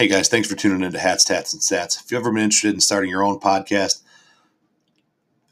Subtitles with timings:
[0.00, 2.02] Hey guys, thanks for tuning into Hats, Tats, and Stats.
[2.02, 4.00] If you've ever been interested in starting your own podcast,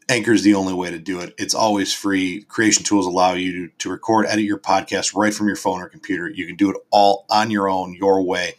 [0.08, 1.34] Anchor is the only way to do it.
[1.36, 2.44] It's always free.
[2.44, 5.88] Creation tools allow you to, to record, edit your podcast right from your phone or
[5.90, 6.30] computer.
[6.30, 8.54] You can do it all on your own, your way.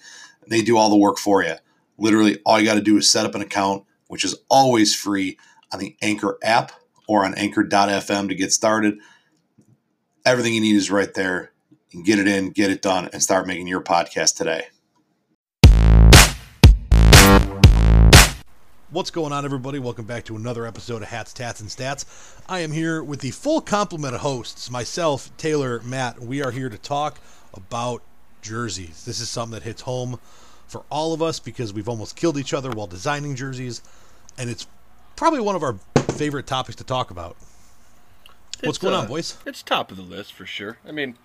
[0.48, 1.56] They do all the work for you.
[1.98, 5.40] Literally, all you got to do is set up an account, which is always free
[5.74, 6.72] on the Anchor app
[7.08, 9.00] or on anchor.fm to get started.
[10.24, 11.52] Everything you need is right there.
[11.90, 14.68] You get it in, get it done, and start making your podcast today.
[18.92, 19.78] What's going on, everybody?
[19.78, 22.06] Welcome back to another episode of Hats, Tats, and Stats.
[22.50, 26.20] I am here with the full complement of hosts myself, Taylor, Matt.
[26.20, 27.20] We are here to talk
[27.54, 28.02] about
[28.42, 29.06] jerseys.
[29.06, 30.20] This is something that hits home
[30.66, 33.84] for all of us because we've almost killed each other while designing jerseys,
[34.40, 34.66] and it's
[35.16, 35.74] probably one of our
[36.14, 37.38] favorite topics to talk about.
[38.64, 39.38] What's going uh, on, boys?
[39.46, 40.80] It's top of the list for sure.
[40.84, 41.16] I mean,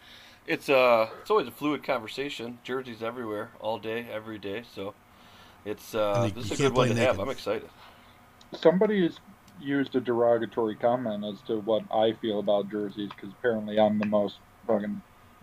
[0.46, 2.58] it's uh, it's always a fluid conversation.
[2.62, 4.64] Jerseys everywhere, all day, every day.
[4.74, 4.92] So
[5.64, 7.16] it's uh, And this is a good one play to have.
[7.16, 7.20] naked.
[7.20, 7.68] I'm excited.
[8.52, 9.18] Somebody has
[9.60, 14.06] used a derogatory comment as to what I feel about jerseys because apparently I'm the
[14.06, 15.00] most fucking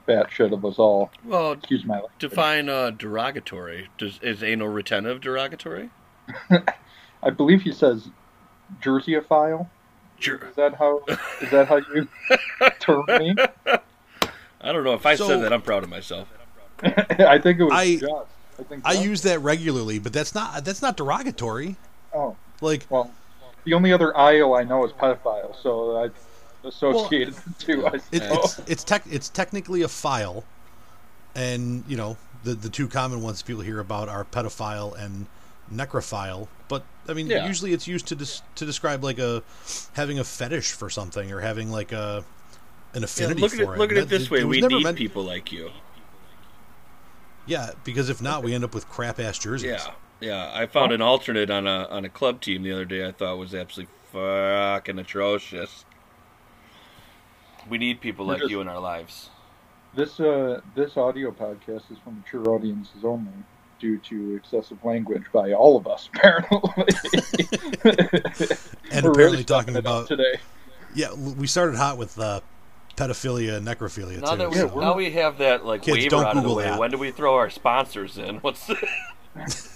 [0.08, 1.10] batshit of us all.
[1.26, 2.12] Well, Excuse my language.
[2.20, 3.90] define uh, derogatory.
[3.98, 5.90] Does is anal retentive derogatory?
[7.24, 8.10] I believe he says
[8.82, 9.70] jerseyophile.
[10.20, 10.38] Sure.
[10.50, 11.02] Is that how?
[11.42, 12.08] Is that how you
[12.80, 13.36] term me?
[14.64, 15.52] I don't know if I So- said that.
[15.54, 16.28] I'm proud of myself.
[16.84, 18.14] I think it was I- just.
[18.62, 21.76] I think I use that regularly, but that's not that's not derogatory.
[22.14, 23.12] Oh Like, well,
[23.64, 26.10] the only other IO I know is pedophile, so I
[26.68, 27.86] associated the two.
[27.88, 30.44] I It, it's it's tech it's technically a file,
[31.36, 35.26] and you know the the two common ones people hear about are pedophile and
[35.74, 36.48] necrophile.
[36.68, 37.48] But I mean, Yeah.
[37.48, 39.44] usually it's used to dis- to describe like a
[39.94, 42.24] having a fetish for something or having like a
[42.94, 43.76] an Yeah, affinity look at for it.
[43.76, 43.80] it.
[43.80, 45.72] Look at it this way: we never need meant- people like you.
[47.46, 49.70] Yeah, because if not, we end up with crap ass jerseys.
[49.72, 50.52] Yeah, yeah.
[50.54, 53.06] I found an alternate on a on a club team the other day.
[53.08, 55.86] I thought was absolutely fucking atrocious.
[57.70, 59.30] We need people We're like just- you in our lives.
[59.94, 63.32] This uh this audio podcast is for mature audiences only
[63.80, 66.60] due to excessive language by all of us apparently.
[67.84, 70.40] And We're apparently really talking stepping it up about today.
[70.96, 72.40] yeah, we started hot with uh,
[72.96, 74.38] pedophilia and necrophilia Now too.
[74.38, 76.56] that we, so- now we have that like Kids, waiver don't out of the Google
[76.58, 76.64] way.
[76.66, 76.80] that.
[76.80, 78.38] When do we throw our sponsors in?
[78.38, 78.76] What's the...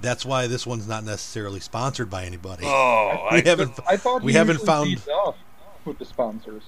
[0.00, 2.64] That's why this one's not necessarily sponsored by anybody.
[2.66, 3.28] oh?
[3.30, 5.36] we I haven't I thought we haven't usually found leads off
[5.84, 6.64] with the sponsors.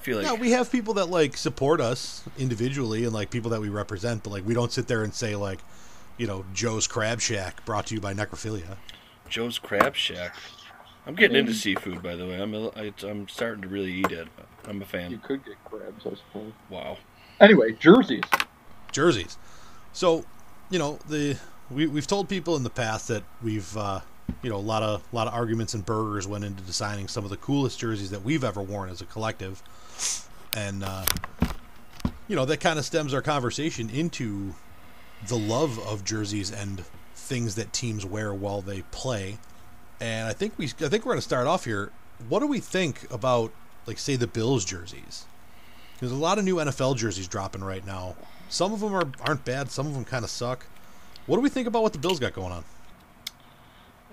[0.00, 3.60] feel like Yeah, we have people that like support us individually and like people that
[3.60, 5.60] we represent, but like we don't sit there and say like,
[6.18, 8.76] you know, Joe's Crab Shack brought to you by necrophilia.
[9.28, 10.34] Joe's Crab Shack.
[11.06, 11.40] I'm getting Mm.
[11.40, 12.40] into seafood, by the way.
[12.40, 14.28] I'm a, I, I'm starting to really eat it.
[14.66, 15.10] I'm a fan.
[15.10, 16.52] You could get crabs, I suppose.
[16.70, 16.98] Wow.
[17.40, 18.22] Anyway, jerseys.
[18.92, 19.36] Jerseys.
[19.92, 20.24] So,
[20.70, 21.36] you know, the
[21.70, 24.00] we we've told people in the past that we've uh
[24.42, 27.24] you know, a lot of a lot of arguments and burgers went into designing some
[27.24, 29.60] of the coolest jerseys that we've ever worn as a collective.
[30.56, 31.04] And uh
[32.28, 34.54] you know, that kind of stems our conversation into
[35.26, 36.84] the love of jerseys and
[37.14, 39.38] things that teams wear while they play.
[40.00, 41.90] And I think we I think we're going to start off here.
[42.28, 43.52] What do we think about
[43.86, 45.26] like say the Bills jerseys?
[46.00, 48.16] There's a lot of new NFL jerseys dropping right now.
[48.48, 50.66] Some of them are aren't bad, some of them kind of suck.
[51.26, 52.64] What do we think about what the Bills got going on?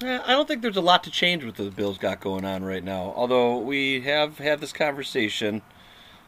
[0.03, 2.63] Eh, I don't think there's a lot to change with the Bills got going on
[2.63, 3.13] right now.
[3.15, 5.61] Although we have had this conversation.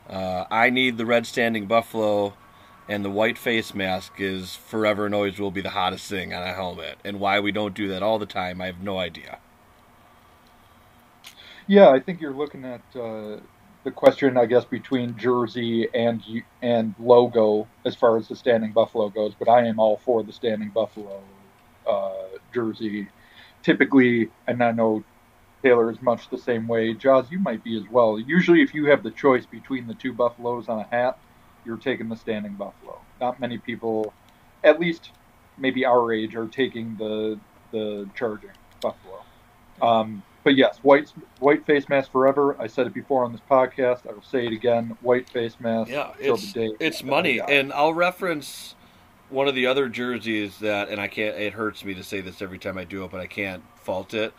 [0.09, 2.33] Uh, I need the red standing buffalo,
[2.87, 6.43] and the white face mask is forever and always will be the hottest thing on
[6.43, 6.97] a helmet.
[7.03, 9.39] And why we don't do that all the time, I have no idea.
[11.67, 13.37] Yeah, I think you're looking at uh,
[13.83, 16.21] the question, I guess, between jersey and
[16.61, 19.33] and logo as far as the standing buffalo goes.
[19.37, 21.21] But I am all for the standing buffalo
[21.87, 23.07] uh, jersey.
[23.63, 25.03] Typically, and I know
[25.63, 26.93] Taylor is much the same way.
[26.93, 28.19] Jaws, you might be as well.
[28.19, 31.19] Usually, if you have the choice between the two buffaloes on a hat,
[31.65, 32.99] you're taking the standing buffalo.
[33.19, 34.13] Not many people,
[34.63, 35.11] at least
[35.57, 37.39] maybe our age, are taking the
[37.71, 38.49] the charging
[38.81, 39.21] buffalo.
[39.81, 42.55] Um, but yes, white white face mask forever.
[42.59, 44.07] I said it before on this podcast.
[44.09, 44.97] I will say it again.
[45.01, 45.91] White face mask.
[45.91, 48.75] Yeah, till it's the day it's money, and I'll reference
[49.29, 51.37] one of the other jerseys that, and I can't.
[51.37, 54.13] It hurts me to say this every time I do it, but I can't fault
[54.13, 54.33] it.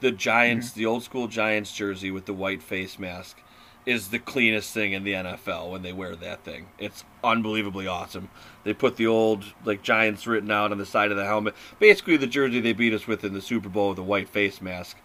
[0.00, 0.80] The Giants, Mm-hmm.
[0.80, 3.40] the old school Giants jersey with the white face mask,
[3.86, 6.68] is the cleanest thing in the NFL when they wear that thing.
[6.78, 8.30] It's unbelievably awesome.
[8.64, 12.16] They put the old like Giants written out on the side of the helmet, basically
[12.16, 14.98] the jersey they beat us with in the Super Bowl with the white face mask,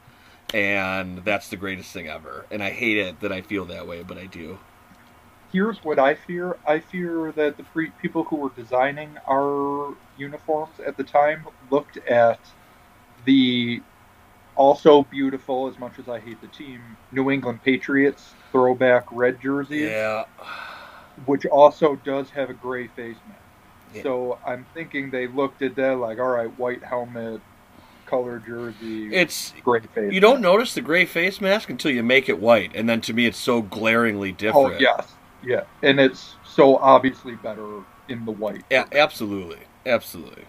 [0.53, 2.45] and that's the greatest thing ever.
[2.51, 4.59] And I hate it that I feel that way, but I do.
[5.51, 6.57] here's what I fear.
[6.67, 11.97] I fear that the pre- people who were designing our uniforms at the time looked
[12.07, 12.39] at
[13.25, 13.81] the
[14.59, 16.81] also beautiful, as much as I hate the team,
[17.13, 20.25] New England Patriots throwback red jersey, Yeah.
[21.25, 23.39] which also does have a gray face mask.
[23.93, 24.03] Yeah.
[24.03, 27.39] So I'm thinking they looked at that like, all right, white helmet,
[28.05, 30.11] color jersey, It's gray face.
[30.11, 33.13] you don't notice the gray face mask until you make it white, and then to
[33.13, 34.75] me it's so glaringly oh, different.
[34.75, 38.63] Oh yes, yeah, and it's so obviously better in the white.
[38.69, 40.43] Yeah, absolutely, absolutely.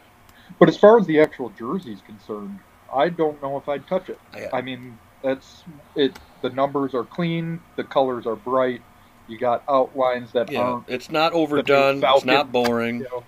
[0.59, 2.59] But as far as the actual jersey is concerned,
[2.95, 4.19] I don't know if I'd touch it.
[4.37, 4.49] Yeah.
[4.53, 5.65] I mean, that's
[5.95, 6.19] it.
[6.43, 7.61] The numbers are clean.
[7.77, 8.83] The colors are bright.
[9.29, 10.89] You got outlines that Yeah, aren't.
[10.89, 12.03] it's not overdone.
[12.05, 12.99] It's not boring.
[13.01, 13.25] You know,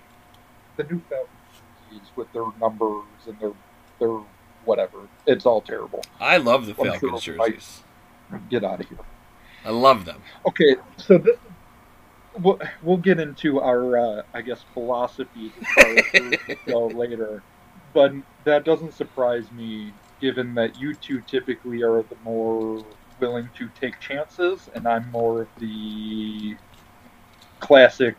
[0.75, 1.27] the new Falcon
[1.91, 3.51] jerseys with their numbers and their
[3.99, 4.19] their
[4.65, 4.97] whatever.
[5.25, 6.01] It's all terrible.
[6.19, 7.83] I love the Falcons sure jerseys.
[8.49, 8.97] Get out of here.
[9.65, 10.21] I love them.
[10.45, 11.37] Okay, so this
[12.39, 17.43] we'll, we'll get into our uh, I guess philosophies as far as jerseys go later,
[17.93, 18.11] but
[18.45, 22.83] that doesn't surprise me given that you two typically are the more
[23.19, 26.57] willing to take chances, and I'm more of the
[27.59, 28.17] classic,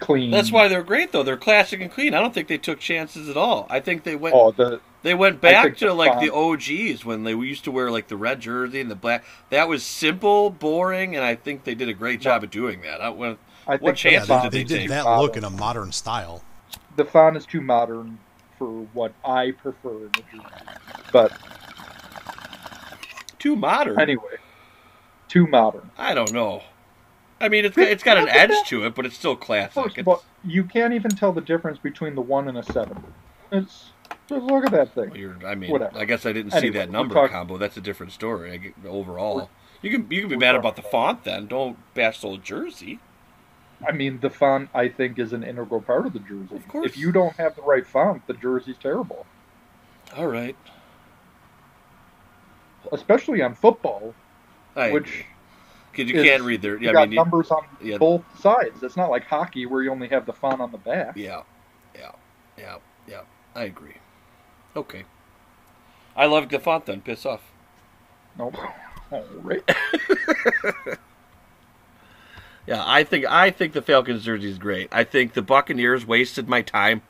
[0.00, 0.30] clean.
[0.30, 1.22] That's why they're great, though.
[1.22, 2.14] They're classic and clean.
[2.14, 3.66] I don't think they took chances at all.
[3.70, 7.24] I think they went Oh, the they went back to the like the OGs when
[7.24, 9.24] they used to wear like the red jersey and the black.
[9.50, 13.00] That was simple, boring, and I think they did a great job of doing that.
[13.00, 14.88] I, when, I think What the chances they, font did they they did take?
[14.88, 16.42] that look in a modern style.
[16.96, 18.23] The font is too modern
[18.58, 20.22] for what I prefer in the
[21.12, 21.32] but
[23.38, 24.00] too modern.
[24.00, 24.36] anyway,
[25.28, 25.90] too modern.
[25.98, 26.62] I don't know.
[27.40, 29.74] I mean, it's got, it's got an edge to it, but it's still classic.
[29.74, 32.62] First of It's, all, you can't even tell the difference between the one and a
[32.62, 33.02] seven.
[33.52, 33.90] It's
[34.28, 35.10] just look at that thing.
[35.10, 35.98] Well, you're, I mean, Whatever.
[35.98, 37.58] I guess I didn't see that number talking- combo.
[37.58, 38.52] That's a different story.
[38.52, 39.50] I get, overall,
[39.82, 41.46] you can you can be mad about the font then.
[41.46, 43.00] Don't bash the old jersey.
[43.86, 46.56] I mean, the font I think is an integral part of the jersey.
[46.56, 46.86] Of course.
[46.86, 49.26] If you don't have the right font, the jersey's terrible.
[50.16, 50.56] All right,
[52.92, 54.14] Especially on football,
[54.76, 55.24] I which
[55.90, 56.76] because you is- can't read their.
[56.76, 57.96] you Yeah, I got mean, you- numbers on yeah.
[57.98, 58.82] both sides.
[58.82, 61.16] It's not like hockey where you only have the font on the back.
[61.16, 61.42] yeah,
[61.94, 62.12] yeah,
[62.58, 62.76] yeah,
[63.08, 63.22] yeah.
[63.54, 63.94] I agree.
[64.76, 65.04] Okay,
[66.16, 66.86] I love the font.
[66.86, 67.42] Then piss off.
[68.38, 68.56] Nope.
[69.10, 69.62] All right.
[72.66, 74.88] Yeah, I think I think the Falcons jersey is great.
[74.90, 77.02] I think the Buccaneers wasted my time.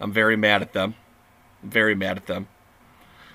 [0.00, 0.94] I'm very mad at them.
[1.62, 2.48] I'm very mad at them.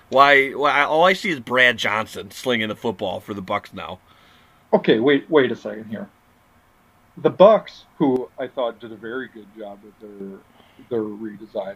[0.10, 0.52] Why?
[0.52, 0.84] Why?
[0.84, 4.00] All I see is Brad Johnson slinging the football for the Bucs now.
[4.72, 6.10] Okay, wait, wait a second here.
[7.18, 10.40] The Bucs, who I thought did a very good job with their
[10.90, 11.75] their redesign,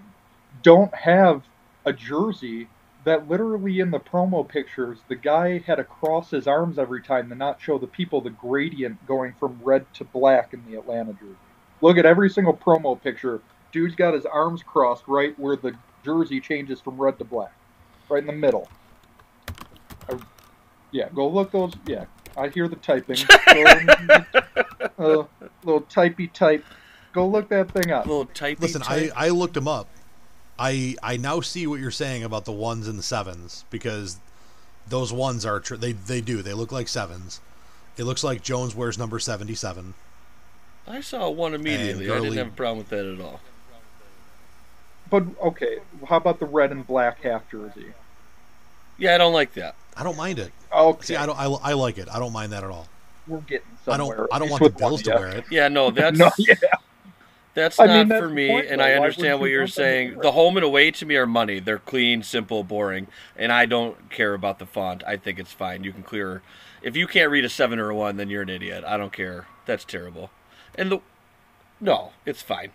[0.62, 1.44] don't have
[1.86, 2.68] a jersey
[3.08, 7.30] that literally in the promo pictures the guy had to cross his arms every time
[7.30, 11.14] to not show the people the gradient going from red to black in the Atlanta
[11.14, 11.36] jersey.
[11.82, 13.40] Look at every single promo picture.
[13.72, 15.74] Dude's got his arms crossed right where the
[16.04, 17.54] jersey changes from red to black,
[18.10, 18.68] right in the middle.
[20.10, 20.20] I-
[20.92, 21.74] yeah, go look those.
[21.86, 22.06] Yeah,
[22.36, 23.18] I hear the typing.
[24.98, 26.64] Go, uh, little typey type.
[27.14, 28.06] Go look that thing up.
[28.06, 28.60] little typey.
[28.60, 29.12] Listen, type.
[29.16, 29.88] I, I looked them up.
[30.60, 34.18] I I now see what you're saying about the ones and the sevens because
[34.88, 37.40] those ones are tr- they they do they look like sevens.
[37.98, 39.94] It looks like Jones wears number seventy seven.
[40.88, 42.10] I saw one immediately.
[42.10, 43.42] I didn't have a problem with that at all.
[45.10, 47.94] But okay, how about the red and black half jersey?
[48.98, 49.76] Yeah, I don't like that.
[49.96, 50.52] I don't mind it.
[50.74, 52.08] Okay, See, I don't I, I like it.
[52.12, 52.88] I don't mind that at all.
[53.28, 53.94] we're getting somewhere.
[53.94, 55.18] I don't I don't want the with one Bills to ya.
[55.18, 55.46] wear it.
[55.50, 56.56] Yeah, no, that's No, yeah.
[57.58, 58.50] That's I not mean, that's for me.
[58.50, 58.86] point, and though.
[58.86, 60.20] I understand what you you're want them to saying.
[60.20, 61.60] The home and away to me are money.
[61.60, 65.04] They're clean, simple, boring, and I don't care about the font.
[65.08, 65.84] I think it's fine.
[65.84, 66.44] You can clear.
[66.84, 68.84] If you can't read a seven or a one, then you're an idiot.
[68.86, 69.48] I don't care.
[69.66, 70.30] That's terrible.
[70.76, 71.00] And the
[71.82, 72.74] no, it's fine.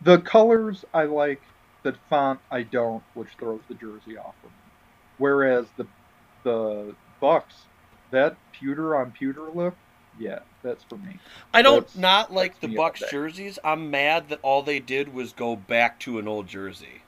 [0.00, 1.42] The colors I like,
[1.82, 4.72] the font I don't, which throws the jersey off of me.
[5.18, 5.86] Whereas the
[6.44, 7.66] the Bucs,
[8.10, 9.76] that pewter on pewter look,
[10.18, 11.18] yeah, that's for me.
[11.52, 13.58] I don't That's- not like the Bucs jerseys.
[13.64, 17.02] I'm mad that all they did was go back to an old jersey.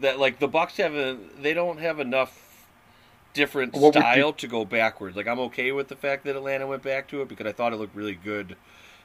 [0.00, 2.66] That like the Bucs have a they don't have enough
[3.32, 5.16] different What would you- style to go backwards.
[5.16, 7.72] Like I'm okay with the fact that Atlanta went back to it because I thought
[7.72, 8.56] it looked really good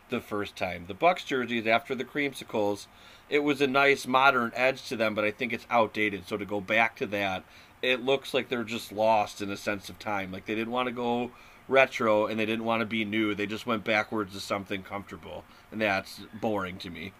[0.09, 0.85] the first time.
[0.87, 2.87] The Bucs jerseys after the creamsicles,
[3.29, 6.27] it was a nice modern edge to them, but I think it's outdated.
[6.27, 7.43] So to go back to that,
[7.83, 10.31] it looks like they're just lost in a sense of time.
[10.31, 11.29] Like they didn't want to go
[11.69, 13.33] retro and they didn't want to be new.
[13.35, 17.13] They just went backwards to something comfortable, and that's boring to me.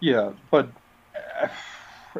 [0.00, 0.68] Yeah, but
[1.42, 1.48] uh,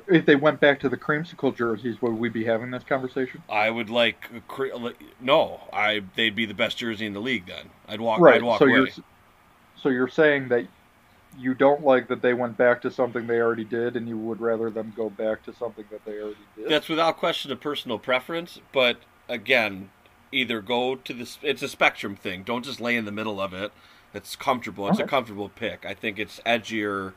[0.08, 3.42] if they went back to the creamsicle jerseys, would we be having this conversation?
[3.48, 4.30] I would like-
[5.20, 5.60] no.
[5.72, 7.46] I they'd be the best jersey in the league.
[7.46, 8.20] Then I'd walk.
[8.20, 8.36] right.
[8.36, 8.74] I'd walk so away.
[8.74, 8.88] you're
[9.76, 10.66] so you're saying that
[11.38, 14.40] you don't like that they went back to something they already did, and you would
[14.40, 16.68] rather them go back to something that they already did.
[16.68, 18.98] That's without question a personal preference, but
[19.28, 19.90] again,
[20.34, 21.38] either go to this.
[21.42, 22.42] It's a spectrum thing.
[22.42, 23.72] Don't just lay in the middle of it.
[24.12, 24.88] It's comfortable.
[24.88, 25.84] It's a comfortable pick.
[25.84, 27.14] I think it's edgier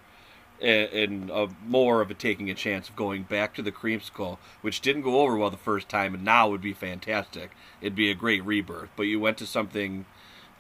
[0.62, 4.38] and, and uh, more of a taking a chance of going back to the creamsicle,
[4.62, 7.52] which didn't go over well the first time, and now would be fantastic.
[7.82, 8.90] It'd be a great rebirth.
[8.96, 10.06] But you went to something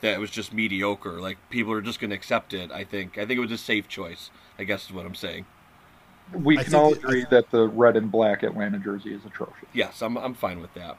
[0.01, 1.19] that was just mediocre.
[1.19, 2.71] Like people are just going to accept it.
[2.71, 3.17] I think.
[3.17, 4.29] I think it was a safe choice.
[4.59, 5.45] I guess is what I'm saying.
[6.33, 10.01] we I can all agree that the red and black Atlanta jersey is atrocious, Yes,
[10.01, 10.17] I'm.
[10.17, 10.97] I'm fine with that.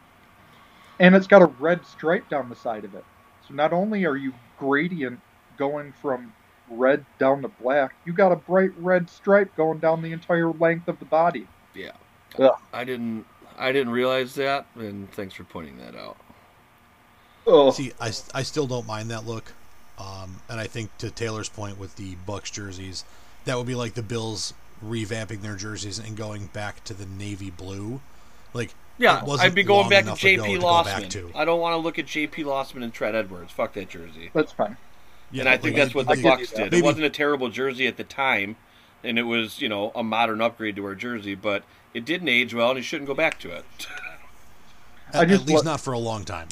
[1.00, 3.04] And it's got a red stripe down the side of it.
[3.46, 5.20] So not only are you gradient
[5.56, 6.32] going from
[6.70, 10.88] red down to black, you got a bright red stripe going down the entire length
[10.88, 11.46] of the body.
[11.74, 11.92] Yeah.
[12.38, 12.58] Ugh.
[12.72, 13.26] I didn't
[13.56, 16.16] I didn't realize that and thanks for pointing that out.
[17.46, 19.54] Oh, See, I, I still don't mind that look.
[19.98, 23.04] Um, and I think to Taylor's point with the Bucs jerseys,
[23.46, 24.52] that would be like the Bills
[24.84, 28.00] revamping their jerseys and going back to the navy blue.
[28.52, 31.08] Like, Yeah, I'd be going back to JP go Losman.
[31.10, 31.30] to.
[31.34, 33.52] I don't want to look at JP Losman and Trent Edwards.
[33.52, 34.30] Fuck that jersey.
[34.34, 34.76] that's fine.
[35.30, 36.58] Yeah, and I think like, that's what the give Bucs did.
[36.72, 38.56] Maybe- It wasn't a terrible jersey at the time,
[39.04, 41.62] and it was, you know, a modern upgrade to our jersey, but
[41.94, 43.64] it didn't age well and you shouldn't go back to it.
[45.12, 46.48] At, I at least wa- not for a long time.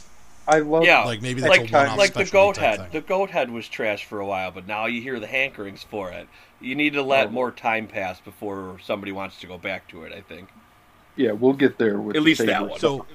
[0.49, 0.85] I love.
[0.85, 1.03] Yeah.
[1.05, 2.79] Like maybe that's like a one-off like the goat head.
[2.79, 2.89] thing.
[2.93, 6.11] The goat head was trash for a while, but now you hear the hankerings for
[6.13, 6.29] it.
[6.61, 7.31] You need to let Oh.
[7.31, 10.13] more time pass before somebody wants to go back to it.
[10.13, 10.49] I think.
[11.17, 12.71] Yeah, we'll get there with At the least that Sabres.
[12.73, 12.81] one.
[12.81, 13.07] So,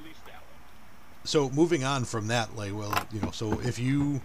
[1.23, 4.21] so moving on from that, like, well, you know, so if you,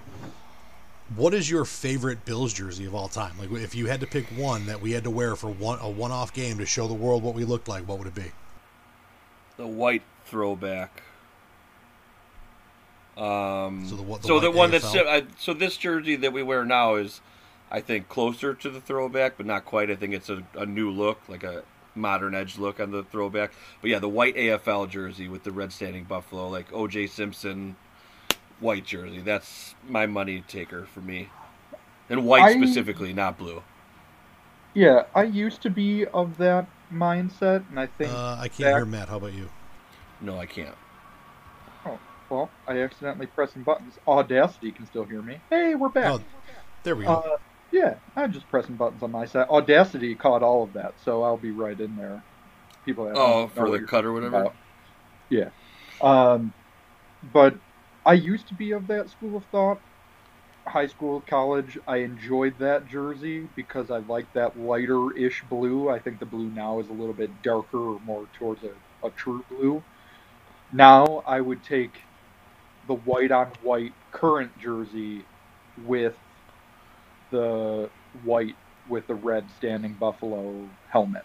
[1.14, 3.38] what is your favorite Bills jersey of all time?
[3.38, 5.90] Like, if you had to pick one that we had to wear for one a
[5.90, 8.32] one-off game to show the world what we looked like, what would it be?
[9.58, 11.02] The white throwback.
[13.16, 16.42] Um, So the one- the so the one that's uh, so this jersey that we
[16.42, 17.20] wear now is,
[17.70, 19.90] I think, closer to the throwback, but not quite.
[19.90, 21.62] I think it's a, a new look, like a
[21.96, 23.52] modern edge look on the throwback.
[23.80, 27.06] But yeah, the white AFL jersey with the red standing buffalo, like O.J.
[27.08, 27.76] Simpson,
[28.60, 29.20] white jersey.
[29.20, 31.30] That's my money taker for me,
[32.08, 33.62] and white I- specifically, not blue.
[34.74, 38.74] Yeah, I used to be of that mindset, and I think, Uh, I can't that-
[38.76, 39.08] hear Matt.
[39.08, 39.48] How about you?
[40.20, 40.74] No, I can't.
[41.86, 41.98] Oh
[42.28, 43.98] well, I accidentally pressing buttons.
[44.06, 45.40] Audacity can still hear me.
[45.50, 46.06] Hey, we're back.
[46.12, 46.20] Oh,
[46.82, 47.12] there we go.
[47.14, 47.36] Uh,
[47.76, 49.48] yeah, I'm just pressing buttons on my side.
[49.50, 52.22] Audacity caught all of that, so I'll be right in there.
[52.84, 54.36] People that Oh, for the cut or whatever.
[54.40, 54.54] about.
[55.28, 55.50] Yeah.
[56.00, 56.52] Um,
[57.32, 57.54] but
[58.04, 59.80] I used to be of that school of thought.
[60.66, 65.88] High school, college, I enjoyed that jersey because I liked that lighter-ish blue.
[65.88, 69.10] I think the blue now is a little bit darker or more towards a, a
[69.10, 69.82] true blue.
[70.72, 71.92] Now I would take
[72.88, 75.24] the white on white current jersey
[75.84, 76.14] with
[77.30, 77.88] the
[78.24, 78.56] white
[78.88, 81.24] with the red standing buffalo helmet.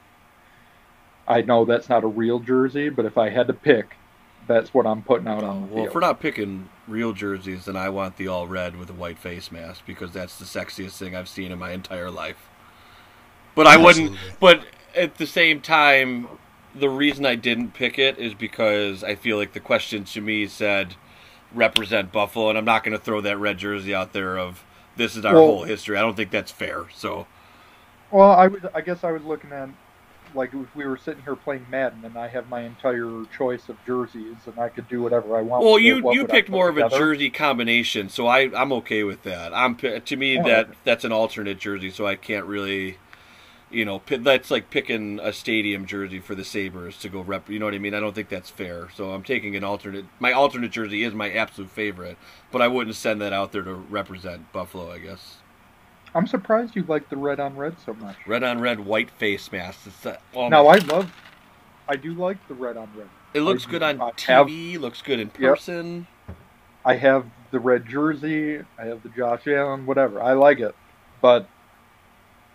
[1.27, 3.95] I know that's not a real jersey, but if I had to pick,
[4.47, 7.75] that's what I'm putting out on the Well, if we're not picking real jerseys, then
[7.75, 11.15] I want the all red with a white face mask because that's the sexiest thing
[11.15, 12.49] I've seen in my entire life.
[13.55, 14.17] But I wouldn't.
[14.39, 14.65] But
[14.95, 16.27] at the same time,
[16.73, 20.47] the reason I didn't pick it is because I feel like the question to me
[20.47, 20.95] said
[21.53, 24.63] represent Buffalo, and I'm not going to throw that red jersey out there of
[24.95, 25.97] this is our Well- whole history.
[25.97, 26.85] I don't think that's fair.
[26.93, 27.27] So
[28.11, 28.61] Well, I was.
[28.73, 29.69] I guess I was looking at
[30.33, 33.77] like if we were sitting here playing Madden, and I have my entire choice of
[33.85, 35.63] jerseys, and I could do whatever I want.
[35.63, 39.03] Well, with you What you picked more of a jersey combination, so I I'm okay
[39.03, 39.53] with that.
[39.53, 42.97] I'm to me Oh, that that's an alternate jersey, so I can't really,
[43.71, 47.49] you know, that's like picking a stadium jersey for the Sabres to go rep.
[47.49, 47.93] You know what I mean?
[47.93, 48.89] I don't think that's fair.
[48.95, 50.05] So I'm taking an alternate.
[50.19, 52.17] My alternate jersey is my absolute favorite,
[52.51, 54.91] but I wouldn't send that out there to represent Buffalo.
[54.91, 55.37] I guess
[56.13, 58.17] I'm surprised you like the red on red so much.
[58.27, 59.81] red on red, white face mask.
[59.87, 61.11] It's that, oh I love.
[61.87, 63.07] I do like the red on red.
[63.33, 64.79] it looks I- good on I have- TV.
[64.79, 66.07] looks good in person.
[66.83, 68.59] I have the red jersey.
[68.79, 70.21] I have the Josh Allen, whatever.
[70.21, 70.73] I like it,
[71.21, 71.47] but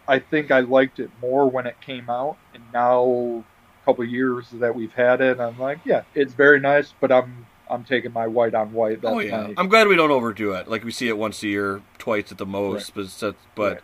[0.08, 3.44] I think I liked it more when it came out, and now
[3.82, 7.46] a couple years that we've had it, I'm like, yeah, it's very nice, but I'm
[7.68, 9.00] I'm taking my white on white.
[9.02, 10.68] That's oh yeah, my, I'm glad we don't overdo it.
[10.68, 12.94] Like we see it once a year, twice at the most.
[12.94, 13.82] But but Right.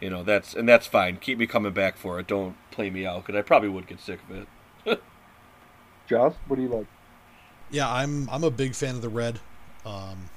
[0.00, 1.18] you know that's and that's fine.
[1.18, 2.26] Keep me coming back for it.
[2.28, 4.48] Don't play me out because I probably would get sick of it.
[6.08, 6.86] Josh, what do you like?
[7.70, 9.40] Yeah, I'm I'm a big fan of the red.
[9.84, 10.30] Um,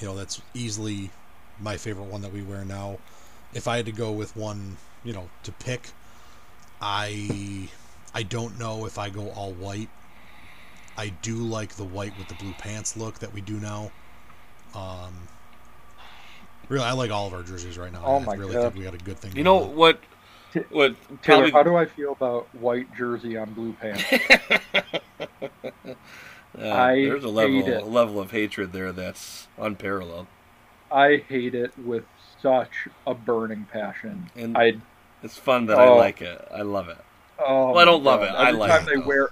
[0.00, 1.10] you know, that's easily
[1.58, 2.98] my favorite one that we wear now.
[3.54, 5.90] If I had to go with one, you know, to pick,
[6.80, 7.68] I
[8.14, 9.88] I don't know if I go all white.
[10.96, 13.90] I do like the white with the blue pants look that we do now.
[14.74, 15.28] Um,
[16.68, 18.02] really, I like all of our jerseys right now.
[18.04, 18.62] Oh I my really God.
[18.62, 19.36] think we got a good thing.
[19.36, 19.76] You know on.
[19.76, 20.00] what?
[20.68, 24.04] What Taylor, probably how do I feel about white jersey on blue pants?
[26.58, 27.82] Uh, I there's a level hate it.
[27.82, 30.26] a level of hatred there that's unparalleled.
[30.90, 32.04] I hate it with
[32.42, 34.30] such a burning passion.
[34.36, 34.74] And I
[35.22, 35.96] it's fun that I Oh.
[35.98, 36.48] like it.
[36.52, 36.98] I love it.
[37.38, 38.28] oh Well, I don't love God.
[38.34, 38.34] it.
[38.34, 39.06] I Every like time it, they though.
[39.06, 39.28] wear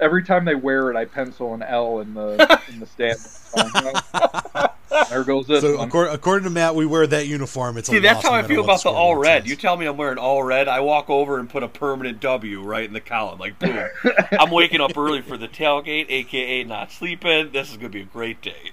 [0.00, 3.18] every time they wear it I pencil an L in the in the stand.
[5.10, 5.88] there goes this So one.
[5.88, 7.76] according, according to Matt, we wear that uniform.
[7.76, 9.42] It's a See, that's how I feel about the all red.
[9.42, 9.50] says.
[9.50, 12.62] You tell me I'm wearing all red, I walk over and put a permanent W
[12.62, 13.38] right in the column.
[13.38, 13.90] Like, boom.
[14.38, 17.52] I'm waking up early for the tailgate, aka not sleeping.
[17.52, 18.72] This is going to be a great day.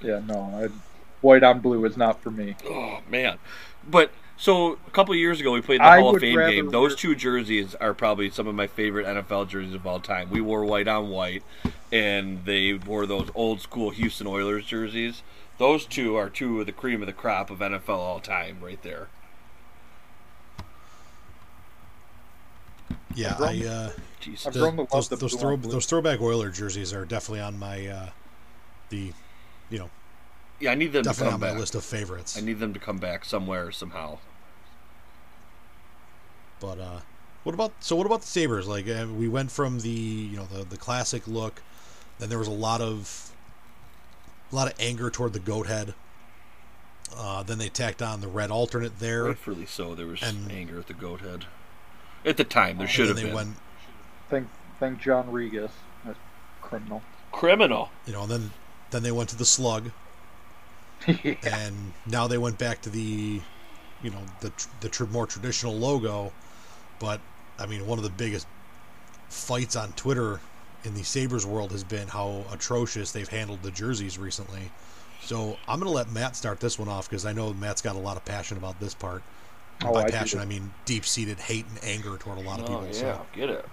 [0.00, 0.68] Yeah, no, I,
[1.20, 2.56] white on blue is not for me.
[2.66, 3.38] Oh, man.
[3.88, 6.70] But, so, a couple of years ago, we played the I Hall of Fame game.
[6.70, 10.30] Those two jerseys are probably some of my favorite NFL jerseys of all time.
[10.30, 11.42] We wore white on white,
[11.90, 15.22] and they wore those old school Houston Oilers jerseys.
[15.58, 18.80] Those two are two of the cream of the crop of NFL all time, right
[18.82, 19.08] there.
[23.14, 24.52] Yeah, I've grown- uh, Jesus.
[24.52, 28.08] The- grown to those those, throw, those throwback Oiler jerseys are definitely on my uh,
[28.90, 29.12] the
[29.70, 29.90] you know
[30.60, 31.58] Yeah, I need them to come on my back.
[31.58, 32.36] list of favorites.
[32.36, 34.18] I need them to come back somewhere somehow.
[36.60, 37.00] But uh,
[37.44, 37.94] what about so?
[37.96, 38.66] What about the Sabres?
[38.66, 41.62] Like uh, we went from the you know the the classic look,
[42.18, 43.30] then there was a lot of
[44.50, 45.94] a lot of anger toward the goat head.
[47.16, 49.24] Uh, then they tacked on the red alternate there.
[49.24, 49.94] Rightfully so.
[49.94, 51.46] There was And- anger at the goat head.
[52.24, 53.34] At the time, there and should then have they been.
[53.34, 53.56] went
[54.28, 54.48] Thank
[54.80, 55.70] thank John Rigas.
[56.04, 56.18] That's
[56.60, 57.02] criminal.
[57.30, 57.90] Criminal.
[58.06, 58.50] you know and then
[58.90, 59.92] then they went to the slug
[61.22, 61.34] yeah.
[61.44, 63.40] and now they went back to the
[64.02, 66.32] you know the the tr- more traditional logo
[66.98, 67.20] but
[67.58, 68.46] i mean one of the biggest
[69.28, 70.40] fights on twitter
[70.84, 74.70] in the sabres world has been how atrocious they've handled the jerseys recently
[75.20, 77.96] so i'm going to let matt start this one off because i know matt's got
[77.96, 79.22] a lot of passion about this part
[79.84, 82.82] Oh, by I passion i mean deep-seated hate and anger toward a lot of people
[82.82, 82.92] Oh, yeah.
[82.92, 83.64] so Get it.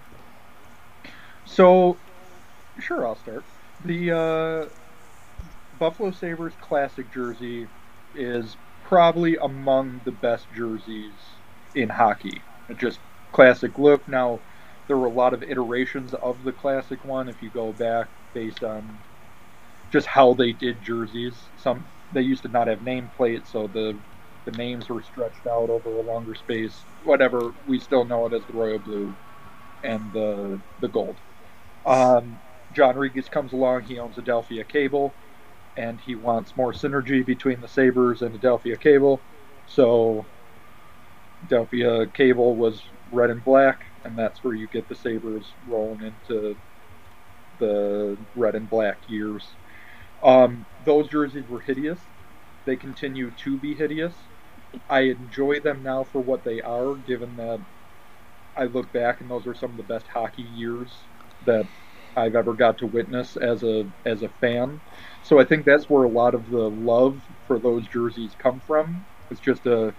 [1.44, 1.96] So,
[2.80, 3.44] sure, I'll start.
[3.84, 4.68] The uh,
[5.78, 7.68] Buffalo Sabres classic jersey
[8.14, 11.40] is probably among the best jerseys
[11.74, 12.44] in hockey.
[12.68, 13.00] It just
[13.32, 14.08] classic look.
[14.08, 14.42] Now,
[14.86, 17.28] there were a lot of iterations of the classic one.
[17.28, 19.00] If you go back based on
[19.90, 24.00] just how they did jerseys, some they used to not have nameplates, so the
[24.44, 26.86] the names were stretched out over a longer space.
[27.02, 29.16] Whatever, we still know it as the royal blue
[29.82, 31.20] and the the gold.
[31.86, 32.40] Um,
[32.72, 33.82] John Rigas comes along.
[33.84, 35.16] He owns Adelphia Cable,
[35.76, 39.22] and he wants more synergy between the Sabres and Adelphia Cable.
[39.66, 40.26] So,
[41.46, 46.56] Adelphia Cable was red and black, and that's where you get the Sabres rolling into
[47.58, 49.56] the red and black years.
[50.22, 52.00] Um, those jerseys were hideous.
[52.64, 54.14] They continue to be hideous.
[54.88, 57.60] I enjoy them now for what they are, given that
[58.56, 61.08] I look back and those are some of the best hockey years
[61.44, 61.66] that
[62.16, 64.80] I've ever got to witness as a as a fan.
[65.22, 69.04] So I think that's where a lot of the love for those jerseys come from.
[69.30, 69.92] It's just a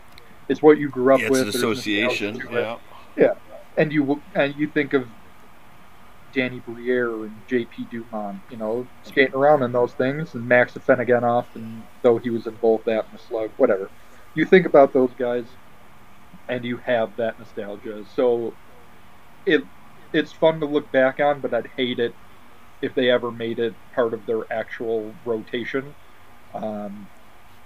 [0.49, 2.41] it's what you grew up Yeah, it's an association.
[2.51, 2.77] Yeah.
[3.15, 3.33] Yeah.
[3.77, 5.07] And you and you think of
[6.33, 7.87] Danny Briere and J.P.
[7.91, 12.47] Dumont, you know, skating around in those things, and Max Afinogenov, and though he was
[12.47, 13.89] in both that and the Slug, whatever.
[14.35, 15.45] You think about those guys,
[16.47, 18.05] and you have that nostalgia.
[18.15, 18.53] So
[19.45, 19.63] it
[20.13, 22.17] it's fun to look back on, but I'd hate it
[22.81, 25.95] if they ever made it part of their actual rotation.
[26.53, 27.09] Um,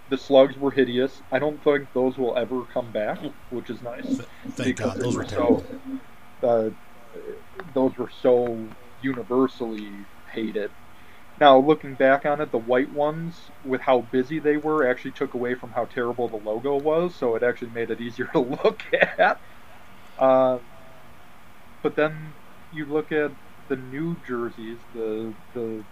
[0.10, 1.22] the slugs were hideous.
[1.32, 4.22] I don't think those will ever come back, which is nice.
[4.50, 5.66] thank god those were terrible
[6.42, 6.70] so, uh,
[7.74, 10.72] those were so universally hated.
[11.40, 15.34] Now, looking back on it, the white ones, with how busy they were, actually took
[15.34, 18.82] away from how terrible the logo was, so it actually made it easier to look
[19.20, 19.42] at.
[20.18, 20.60] Uh,
[21.82, 22.34] but then
[22.74, 23.32] you look at
[23.70, 25.84] the new jerseys, the the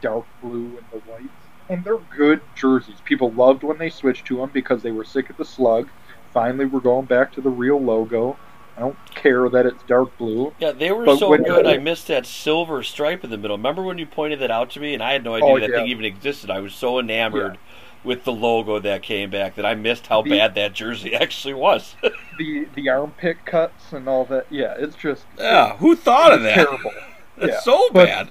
[0.00, 1.28] dark blue and the whites,
[1.68, 2.96] and they're good jerseys.
[3.04, 5.88] People loved when they switched to them because they were sick of the slug.
[6.32, 8.36] Finally, we're going back to the real logo.
[8.76, 10.54] I don't care that it's dark blue.
[10.60, 11.66] Yeah, they were so good.
[11.66, 13.56] I missed that silver stripe in the middle.
[13.56, 15.70] Remember when you pointed that out to me, and I had no idea Oh, that
[15.70, 15.76] yeah.
[15.78, 16.48] thing even existed.
[16.48, 17.58] I was so enamored
[18.04, 21.54] with the logo that came back that I missed how The- bad that jersey actually
[21.54, 21.94] was.
[22.38, 24.46] The the armpit cuts and all that.
[24.48, 26.54] Yeah, it's just yeah, who thought of that?
[26.54, 26.92] terrible.
[27.36, 28.30] It's Yeah, so but- bad.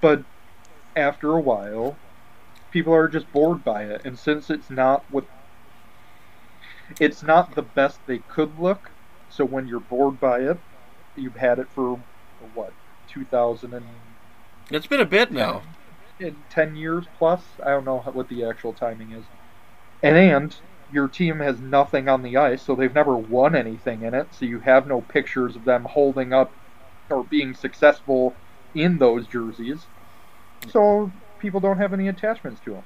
[0.00, 0.24] But
[0.96, 1.96] after a while,
[2.72, 5.24] people are just bored by it, and since it's not what
[6.98, 8.90] it's not the best they could look,
[9.28, 10.58] So when you're bored by it,
[11.14, 12.00] you've had it for
[12.54, 12.72] what
[13.08, 13.84] 2000 and
[14.70, 15.62] It's been a bit now.
[16.20, 17.42] In 10 years plus.
[17.64, 19.24] I don't know what the actual timing is.
[20.02, 20.56] And, and
[20.92, 24.28] your team has nothing on the ice, so they've never won anything in it.
[24.32, 26.52] So you have no pictures of them holding up
[27.10, 28.34] or being successful
[28.74, 29.86] in those jerseys.
[30.68, 32.84] So people don't have any attachments to them.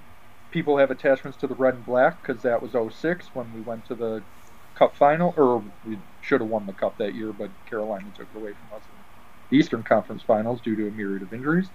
[0.51, 3.87] People have attachments to the red and black because that was 06 when we went
[3.87, 4.23] to the
[4.77, 8.39] cup final, or we should have won the cup that year, but Carolina took it
[8.39, 11.69] away from us in the Eastern Conference Finals due to a myriad of injuries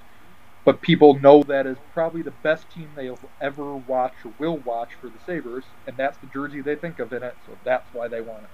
[0.70, 4.92] but people know that is probably the best team they'll ever watch or will watch
[5.02, 8.08] for the Sabres, and that's the jersey they think of in it, so that's why
[8.08, 8.52] they want it.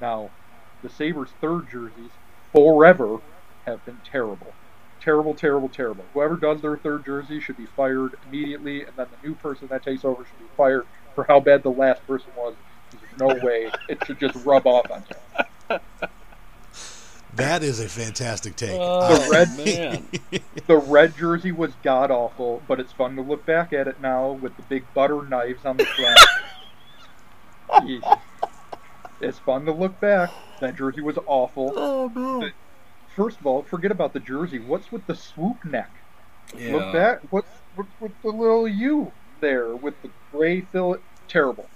[0.00, 0.32] Now,
[0.82, 2.12] the Sabres' third jerseys
[2.52, 3.18] forever
[3.66, 4.56] have been terrible.
[5.00, 6.08] Terrible, terrible, terrible.
[6.14, 9.82] Whoever does their third jersey should be fired immediately, and then the new person that
[9.82, 12.56] takes over should be fired for how bad the last person was.
[12.92, 15.04] There's no way it should just rub off on
[15.68, 15.80] them.
[17.38, 18.78] That is a fantastic take.
[18.80, 20.08] Oh, The uh, red- man.
[20.66, 24.32] The red jersey was god awful, but it's fun to look back at it now
[24.32, 26.18] with the big butter knives on the front.
[29.20, 30.30] It's fun to look back.
[30.60, 31.72] That jersey was awful.
[31.76, 32.48] oh no.
[33.16, 34.58] First of all, forget about the jersey.
[34.58, 35.90] What's with the swoop neck?
[36.56, 36.72] Yeah.
[36.76, 37.20] Look back.
[37.30, 40.98] What's what's with the little U there with the gray fillet?
[41.26, 41.68] Terrible.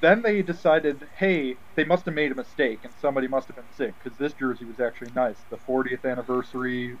[0.00, 3.70] Then they decided, hey, they must have made a mistake and somebody must have been
[3.70, 5.38] sick because this jersey was actually nice.
[5.50, 6.98] The 40th anniversary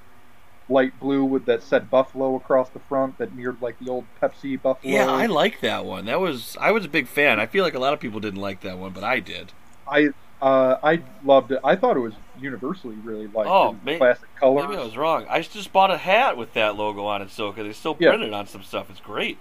[0.68, 4.60] light blue with that said buffalo across the front that mirrored like the old Pepsi
[4.60, 4.94] buffalo.
[4.94, 6.06] Yeah, I like that one.
[6.06, 7.38] That was I was a big fan.
[7.40, 9.52] I feel like a lot of people didn't like that one, but I did.
[9.88, 10.08] I
[10.40, 11.60] uh, I loved it.
[11.64, 13.50] I thought it was universally really liked.
[13.50, 14.64] Oh, classic colors.
[14.66, 15.26] Maybe I was wrong.
[15.28, 18.10] I just bought a hat with that logo on it, so because it's still Yeah.
[18.10, 18.90] printed on some stuff.
[18.90, 19.38] It's great.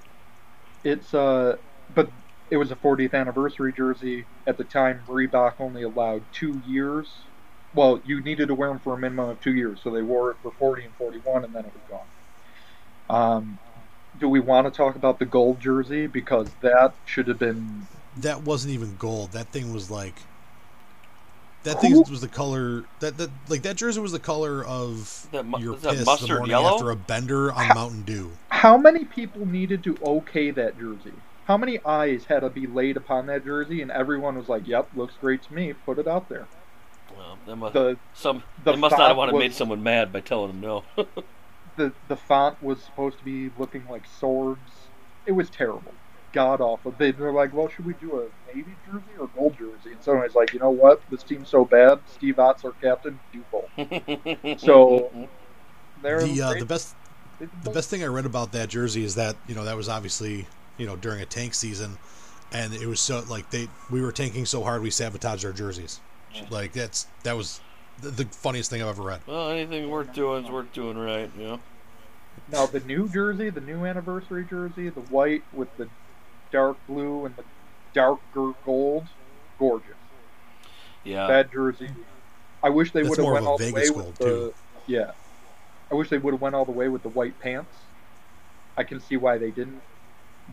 [0.83, 1.57] It's uh,
[1.95, 2.09] but
[2.49, 4.25] it was a 40th anniversary jersey.
[4.47, 7.25] At the time, Reebok only allowed two years.
[7.73, 10.31] Well, you needed to wear them for a minimum of two years, so they wore
[10.31, 12.07] it for 40 and 41, and then it was gone.
[13.09, 13.59] Um,
[14.17, 17.85] do we want to talk about the gold jersey because that should have been
[18.17, 19.33] that wasn't even gold.
[19.33, 20.21] That thing was like
[21.63, 25.27] that thing Who- was the color that that like that jersey was the color of
[25.31, 26.75] That mu- your piss the morning yellow?
[26.75, 28.31] after a bender on Mountain Dew.
[28.51, 31.11] how many people needed to okay that jersey?
[31.45, 34.89] How many eyes had to be laid upon that jersey, and everyone was like, "Yep,
[34.95, 35.73] looks great to me.
[35.73, 36.47] Put it out there."
[37.15, 39.83] Well, that must, The some the they must not have font wanted was- made someone
[39.83, 40.83] mad by telling them no.
[41.77, 44.59] the the font was supposed to be looking like swords.
[45.27, 45.93] It was terrible,
[46.33, 46.93] god awful.
[46.97, 50.35] They were like, "Well, should we do a navy jersey or gold jersey?" And somebody's
[50.35, 51.01] like, "You know what?
[51.11, 51.99] This team's so bad.
[52.07, 53.19] Steve Ott's our captain.
[53.31, 53.69] Do both."
[54.59, 55.11] So
[56.01, 56.95] they're The uh, the best
[57.63, 60.47] the best thing I read about that jersey is that you know that was obviously
[60.77, 61.97] you know during a tank season,
[62.51, 65.99] and it was so like they we were tanking so hard we sabotaged our jerseys.
[66.49, 67.61] Like that's that was
[68.01, 69.21] the, the funniest thing I've ever read.
[69.25, 71.29] well, anything worth doing is worth doing right.
[71.37, 71.59] You know.
[72.51, 75.87] Now the new jersey, the new anniversary jersey, the white with the
[76.51, 77.43] dark blue and the
[77.93, 79.07] darker gold,
[79.57, 79.89] gorgeous.
[81.03, 81.27] Yeah.
[81.27, 81.89] That jersey.
[82.61, 84.53] I wish they would have went of a all the way gold, with the too.
[84.87, 85.11] yeah.
[85.91, 87.73] I wish they would have went all the way with the white pants.
[88.75, 89.81] I can see why they didn't,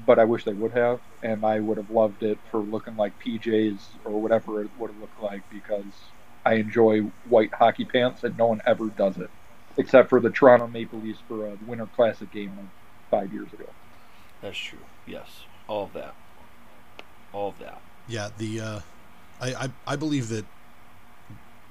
[0.07, 3.19] but I wish they would have, and I would have loved it for looking like
[3.21, 5.85] PJs or whatever it would have looked like because
[6.45, 9.31] I enjoy white hockey pants and no one ever does it,
[9.77, 12.67] except for the Toronto Maple Leafs for a Winter Classic game like
[13.11, 13.67] five years ago.
[14.41, 14.79] That's true.
[15.07, 15.29] Yes.
[15.69, 16.15] All of that.
[17.33, 17.81] All of that.
[18.09, 18.81] Yeah, the uh,
[19.41, 20.45] I, I I believe that,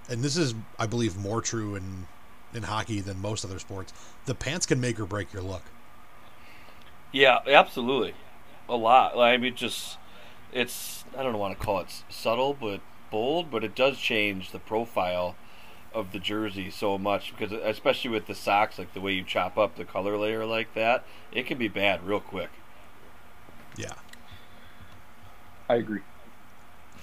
[0.10, 2.08] and this is I believe more true in
[2.54, 3.94] in hockey than most other sports.
[4.26, 5.64] The pants can make or break your look.
[7.12, 8.16] Yeah, absolutely.
[8.70, 9.18] A lot.
[9.18, 9.98] Like, I mean, just
[10.52, 14.60] it's I don't want to call it subtle, but bold, but it does change the
[14.60, 15.36] profile
[15.94, 19.58] of the jersey so much because especially with the socks, like the way you chop
[19.58, 22.52] up the color layer like that, it can be bad real quick.
[23.78, 23.94] Yeah.
[25.70, 26.02] I agree.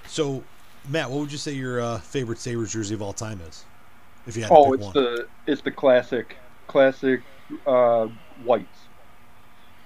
[0.06, 0.44] So,
[0.88, 3.64] Matt, what would you say your uh, favorite Sabres jersey of all time is?
[4.26, 4.94] If you had to Oh, pick it's one.
[4.94, 7.22] the it's the classic classic
[7.66, 8.08] uh,
[8.44, 8.87] whites.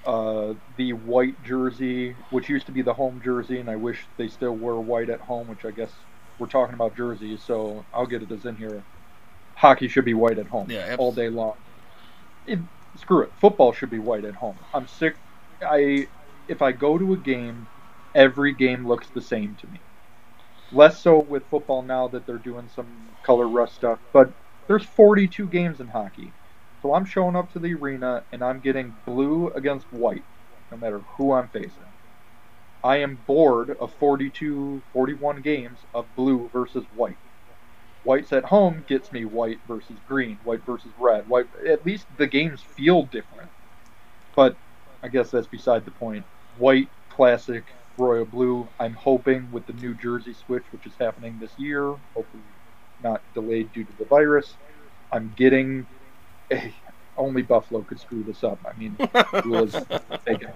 [0.04, 4.28] Uh, the white jersey, which used to be the home jersey, and I wish they
[4.28, 5.46] still were white at home.
[5.48, 5.92] Which I guess
[6.38, 8.82] we're talking about jerseys, so I'll get it as in here.
[9.54, 11.54] Hockey should be white at home Yeah, all day long.
[12.46, 12.58] It,
[12.96, 13.30] screw it.
[13.40, 14.56] Football should be white at home.
[14.74, 15.16] I'm sick.
[15.64, 16.08] I
[16.48, 17.66] if I go to a game,
[18.14, 19.80] every game looks the same to me.
[20.72, 22.86] Less so with football now that they're doing some
[23.22, 24.32] color rust stuff, but
[24.66, 26.32] there's 42 games in hockey.
[26.82, 30.24] So I'm showing up to the arena and I'm getting blue against white,
[30.70, 31.84] no matter who I'm facing.
[32.82, 37.16] I am bored of 42, 41 games of blue versus white.
[38.02, 41.28] Whites at home gets me white versus green, white versus red.
[41.28, 41.46] White.
[41.68, 43.48] At least the games feel different.
[44.34, 44.56] But
[45.04, 46.24] I guess that's beside the point.
[46.58, 47.66] White, classic,
[47.96, 48.68] royal blue.
[48.80, 52.42] I'm hoping with the New Jersey switch, which is happening this year, hopefully
[53.00, 54.56] not delayed due to the virus.
[55.12, 55.86] I'm getting.
[57.16, 58.58] only Buffalo could screw this up.
[58.64, 58.96] I mean,
[59.42, 59.72] he was
[60.26, 60.50] taken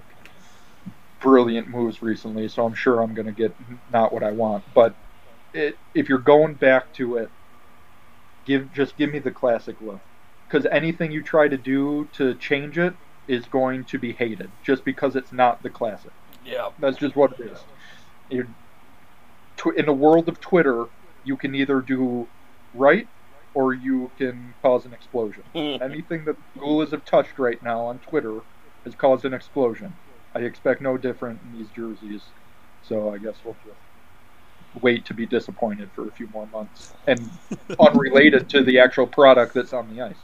[1.20, 3.54] brilliant moves recently, so I'm sure I'm going to get
[3.92, 4.64] not what I want.
[4.74, 4.94] But
[5.52, 7.30] it, if you're going back to it,
[8.44, 10.00] give just give me the classic look,
[10.46, 12.94] because anything you try to do to change it
[13.28, 16.12] is going to be hated, just because it's not the classic.
[16.44, 17.58] Yeah, that's just what it is.
[18.30, 18.48] You're,
[19.76, 20.86] in the world of Twitter,
[21.24, 22.28] you can either do
[22.74, 23.08] right
[23.56, 25.42] or you can cause an explosion.
[25.54, 28.40] Anything that ghouls have touched right now on Twitter
[28.84, 29.92] has caused an explosion.
[30.34, 32.20] I expect no different in these jerseys,
[32.82, 37.30] so I guess we'll just wait to be disappointed for a few more months, and
[37.80, 40.18] unrelated to the actual product that's on the ice.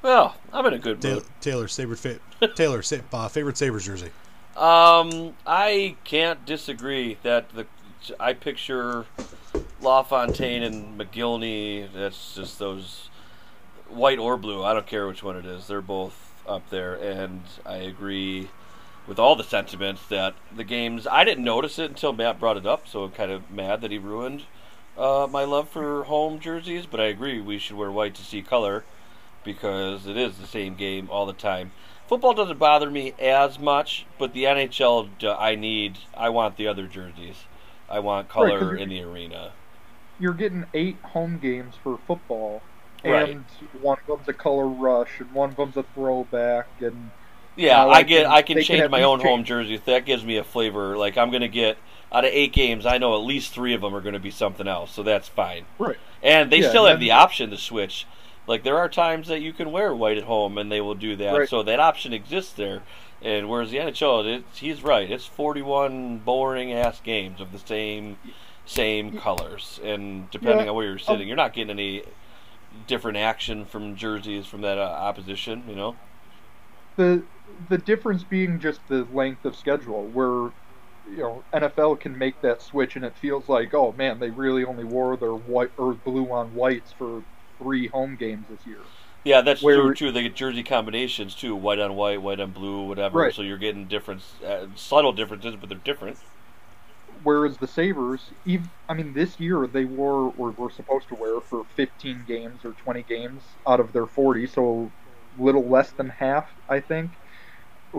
[0.00, 1.24] Well, I'm in a good Taylor, mood.
[1.40, 2.20] Taylor, Saber, fa-
[2.54, 4.10] Taylor, sa- uh, favorite Sabres jersey.
[4.56, 7.66] Um, I can't disagree that the
[8.20, 9.06] I picture
[9.80, 11.92] LaFontaine and Mogilny.
[11.92, 13.10] That's just those
[13.88, 14.62] white or blue.
[14.62, 15.66] I don't care which one it is.
[15.66, 18.48] They're both up there, and I agree
[19.06, 21.06] with all the sentiments that the games.
[21.06, 23.90] I didn't notice it until Matt brought it up, so I'm kind of mad that
[23.90, 24.44] he ruined
[24.96, 26.86] uh, my love for home jerseys.
[26.86, 28.84] But I agree, we should wear white to see color
[29.44, 31.72] because it is the same game all the time.
[32.08, 36.86] Football doesn't bother me as much, but the NHL, I need, I want the other
[36.86, 37.44] jerseys.
[37.88, 39.52] I want color right, in the arena.
[40.18, 42.62] You're getting eight home games for football,
[43.04, 43.38] and right.
[43.82, 47.10] one of them's a color rush, and one of them's a throwback, and
[47.56, 49.28] yeah, you know, I get, I can change can my own change.
[49.28, 49.80] home jersey.
[49.84, 50.96] That gives me a flavor.
[50.96, 51.78] Like I'm gonna get
[52.10, 54.66] out of eight games, I know at least three of them are gonna be something
[54.66, 55.64] else, so that's fine.
[55.78, 55.98] Right.
[56.22, 58.06] And they yeah, still have the option to switch.
[58.46, 61.16] Like there are times that you can wear white at home, and they will do
[61.16, 61.32] that.
[61.32, 61.48] Right.
[61.48, 62.82] So that option exists there.
[63.20, 65.10] And whereas the NHL, he's right.
[65.10, 68.16] It's 41 boring ass games of the same
[68.68, 70.70] same colors, and depending yeah.
[70.70, 72.02] on where you're sitting, you're not getting any
[72.86, 75.64] different action from jerseys from that uh, opposition.
[75.66, 75.96] You know.
[76.96, 77.22] The
[77.70, 80.52] the difference being just the length of schedule, where
[81.10, 84.64] you know NFL can make that switch, and it feels like, oh man, they really
[84.64, 87.24] only wore their white or blue on whites for
[87.58, 88.80] three home games this year.
[89.24, 90.12] Yeah, that's Where, true too.
[90.12, 93.18] They get jersey combinations too, white on white, white on blue, whatever.
[93.18, 93.34] Right.
[93.34, 96.18] So you're getting different, uh, subtle differences, but they're different.
[97.28, 101.42] Whereas the Sabres, even, I mean, this year they wore or were supposed to wear
[101.42, 104.90] for 15 games or 20 games out of their 40, so
[105.36, 107.18] little less than half, I think.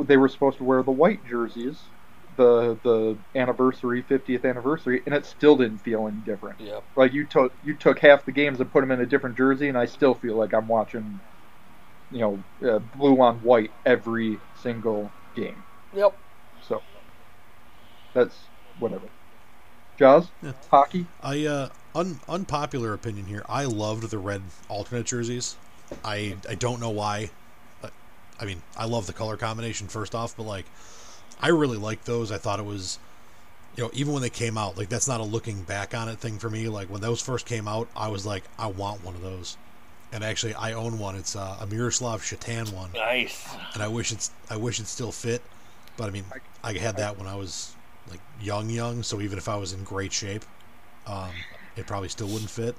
[0.08, 1.92] They were supposed to wear the white jerseys,
[2.38, 6.60] the the anniversary 50th anniversary and it still didn't feel any different.
[6.60, 9.38] Yeah like you took you took half the games and put them in a different
[9.38, 11.20] jersey and i still feel like i'm watching
[12.10, 15.64] you know uh, blue on white every single game.
[15.94, 16.18] Yep.
[16.68, 16.82] So
[18.14, 18.48] that's
[18.80, 19.10] whatever
[20.00, 20.54] jaws yeah.
[20.72, 25.56] hockey i uh un, unpopular opinion here i loved the red alternate jerseys
[26.04, 27.30] i i don't know why
[28.40, 30.66] i mean i love the color combination first off but like
[31.42, 32.32] I really liked those.
[32.32, 33.00] I thought it was,
[33.76, 36.20] you know, even when they came out, like that's not a looking back on it
[36.20, 36.68] thing for me.
[36.68, 39.58] Like when those first came out, I was like, I want one of those.
[40.12, 41.16] And actually, I own one.
[41.16, 42.92] It's uh, a Miroslav Šatan one.
[42.94, 43.48] Nice.
[43.74, 45.42] And I wish it's I wish it still fit,
[45.98, 46.26] but I mean,
[46.64, 47.74] I had that when I was
[48.10, 49.04] like young, young.
[49.04, 50.46] So even if I was in great shape,
[51.08, 51.30] um,
[51.76, 52.76] it probably still wouldn't fit.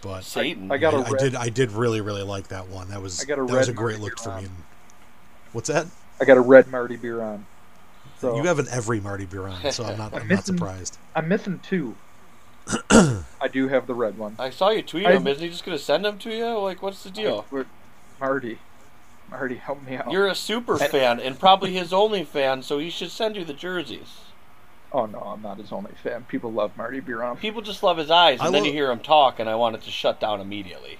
[0.00, 0.70] But Satan.
[0.70, 2.88] I, I got I, I did I did really really like that one.
[2.88, 4.48] That was that was a great look for me.
[5.52, 5.86] What's that?
[6.20, 7.46] I got a red Marty Biron.
[8.18, 10.12] So you have an every Marty Biron, so I'm not.
[10.14, 10.98] I'm, I'm missing, not surprised.
[11.14, 11.96] I'm missing two.
[12.90, 14.36] I do have the red one.
[14.38, 15.26] I saw you tweet I, him.
[15.26, 16.58] Isn't he just going to send them to you?
[16.58, 17.46] Like, what's the deal?
[18.20, 18.58] Marty,
[19.30, 20.10] Marty, help me out.
[20.10, 23.44] You're a super and, fan, and probably his only fan, so he should send you
[23.44, 24.20] the jerseys.
[24.92, 26.24] Oh no, I'm not his only fan.
[26.28, 27.36] People love Marty Biron.
[27.36, 29.76] People just love his eyes, and I then you hear him talk, and I want
[29.76, 30.98] it to shut down immediately.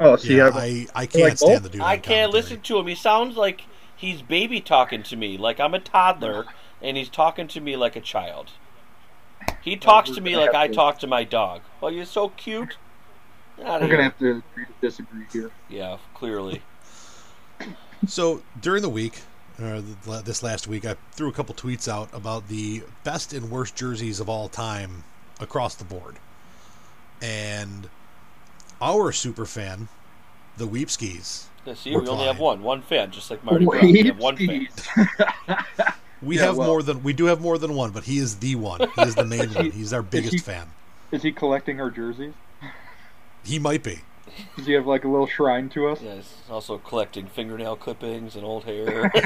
[0.00, 1.80] Oh, see, yeah, I, I can't like stand the dude.
[1.80, 2.86] I can't listen to him.
[2.86, 3.62] He sounds like
[3.96, 6.46] he's baby talking to me like I'm a toddler,
[6.80, 8.52] and he's talking to me like a child.
[9.60, 10.74] He talks to me like I to...
[10.74, 11.62] talk to my dog.
[11.80, 12.76] Well, you're so cute.
[13.58, 15.50] Not We're gonna have to agree to disagree here.
[15.68, 16.62] Yeah, clearly.
[18.06, 19.22] so during the week,
[19.60, 19.82] uh,
[20.22, 24.20] this last week, I threw a couple tweets out about the best and worst jerseys
[24.20, 25.04] of all time
[25.40, 26.16] across the board,
[27.22, 27.88] and
[28.80, 29.88] our super fan,
[30.56, 31.44] the Weepskis,
[31.74, 33.92] See, we only have one, one fan, just like Marty Biron.
[33.92, 34.68] We have one fan.
[36.22, 38.36] We Yeah, have well- more than we do have more than one, but he is
[38.38, 38.80] the one.
[38.96, 39.70] He is the main one.
[39.70, 40.66] He's our biggest he- fan.
[41.12, 42.32] Is he collecting our jerseys?
[43.44, 44.00] He might be.
[44.56, 46.00] Does he have like a little shrine to us?
[46.02, 49.12] Yeah, also collecting fingernail clippings and old hair.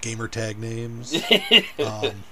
[0.00, 1.14] Gamer tag names.
[1.84, 2.24] um,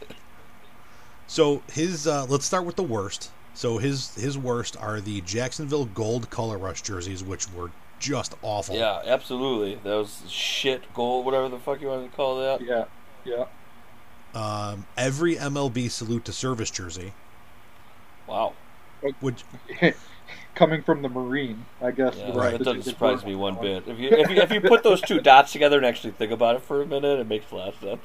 [1.26, 3.30] so his uh, let's start with the worst.
[3.54, 8.76] So his his worst are the Jacksonville Gold Color Rush jerseys, which were just awful.
[8.76, 9.74] yeah, absolutely.
[9.82, 12.60] That was shit gold, whatever the fuck you want to call that.
[12.62, 12.84] Yeah,
[13.24, 13.46] yeah.
[14.34, 17.12] Um, every MLB salute to service jersey,
[18.26, 18.52] Wow.
[19.20, 19.44] Which
[20.58, 22.16] Coming from the Marine, I guess.
[22.16, 23.88] Yeah, the right that doesn't surprise me one that bit.
[23.88, 26.56] If you, if you if you put those two dots together and actually think about
[26.56, 28.00] it for a minute, it makes a lot of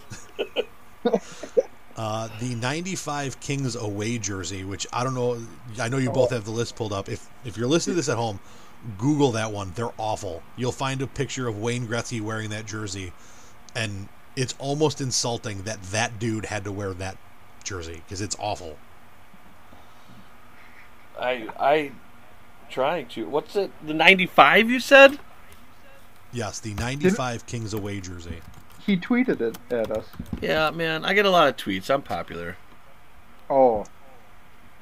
[1.03, 1.41] sense.
[1.97, 5.41] uh, the '95 Kings away jersey, which I don't know.
[5.79, 7.09] I know you both have the list pulled up.
[7.09, 8.39] If if you're listening to this at home,
[8.99, 9.71] Google that one.
[9.73, 10.43] They're awful.
[10.55, 13.13] You'll find a picture of Wayne Gretzky wearing that jersey,
[13.75, 17.17] and it's almost insulting that that dude had to wear that
[17.63, 18.77] jersey because it's awful.
[21.19, 21.91] I I
[22.69, 23.27] trying to.
[23.27, 23.71] What's it?
[23.85, 25.19] The ninety five you said?
[26.33, 28.41] Yes, the '95 Kings away jersey.
[28.85, 30.05] He tweeted it at us.
[30.41, 31.05] Yeah, man.
[31.05, 31.93] I get a lot of tweets.
[31.93, 32.57] I'm popular.
[33.49, 33.85] Oh.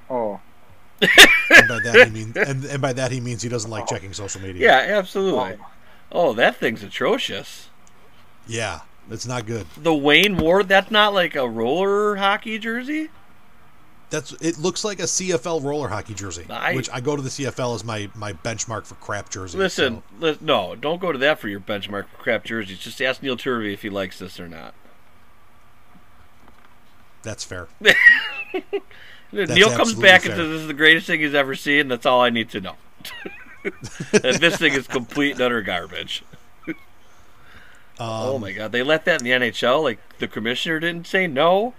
[0.09, 0.39] Oh.
[1.53, 3.85] And by that he means, and, and by that he means he doesn't like oh.
[3.87, 4.63] checking social media.
[4.63, 5.57] Yeah, absolutely.
[5.59, 5.67] Oh.
[6.29, 7.69] oh, that thing's atrocious.
[8.47, 9.67] yeah, it's not good.
[9.75, 10.69] The Wayne Ward.
[10.69, 13.09] That's not like a roller hockey jersey.
[14.11, 14.59] That's it.
[14.59, 17.83] Looks like a CFL roller hockey jersey, I- which I go to the CFL as
[17.83, 19.55] my my benchmark for crap jerseys.
[19.55, 22.77] Listen, so- li- no, don't go to that for your benchmark for crap jerseys.
[22.77, 24.73] Just ask Neil Turvey if he likes this or not.
[27.23, 27.67] that's fair.
[29.31, 30.31] Neil comes back fair.
[30.31, 31.87] and says this is the greatest thing he's ever seen.
[31.87, 32.75] That's all I need to know.
[33.63, 36.23] and this thing is complete and utter garbage.
[37.99, 39.83] oh Um, my god, they let that in the NHL?
[39.83, 41.73] Like the commissioner didn't say no?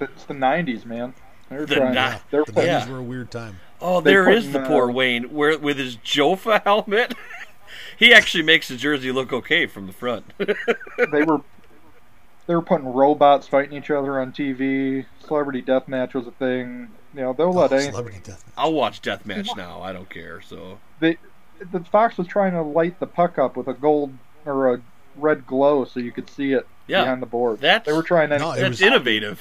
[0.00, 1.14] It's the 90s, man.
[1.48, 1.94] They're The trying.
[1.94, 2.92] ni- they're The putting, nineties Yeah.
[2.92, 3.60] were a weird time.
[3.80, 7.14] Oh, They there put is the in, poor uh, Wayne where with his Jofa helmet.
[7.98, 10.32] he actually makes the jersey look okay from the front.
[10.38, 11.40] they were
[12.46, 15.06] they were putting robots fighting each other on TV.
[15.26, 16.88] Celebrity deathmatch was a thing.
[17.14, 17.92] You know, they'll let Oh, anything.
[17.92, 18.44] celebrity death.
[18.56, 19.80] I'll watch deathmatch now.
[19.82, 20.40] I don't care.
[20.42, 21.18] So They,
[21.72, 24.12] the Fox was trying to light the puck up with a gold
[24.44, 24.80] or a
[25.16, 27.02] red glow so you could see it Yeah.
[27.02, 27.60] behind the board.
[27.60, 28.38] That's- they were trying to.
[28.38, 29.40] No, it that's was- innovative.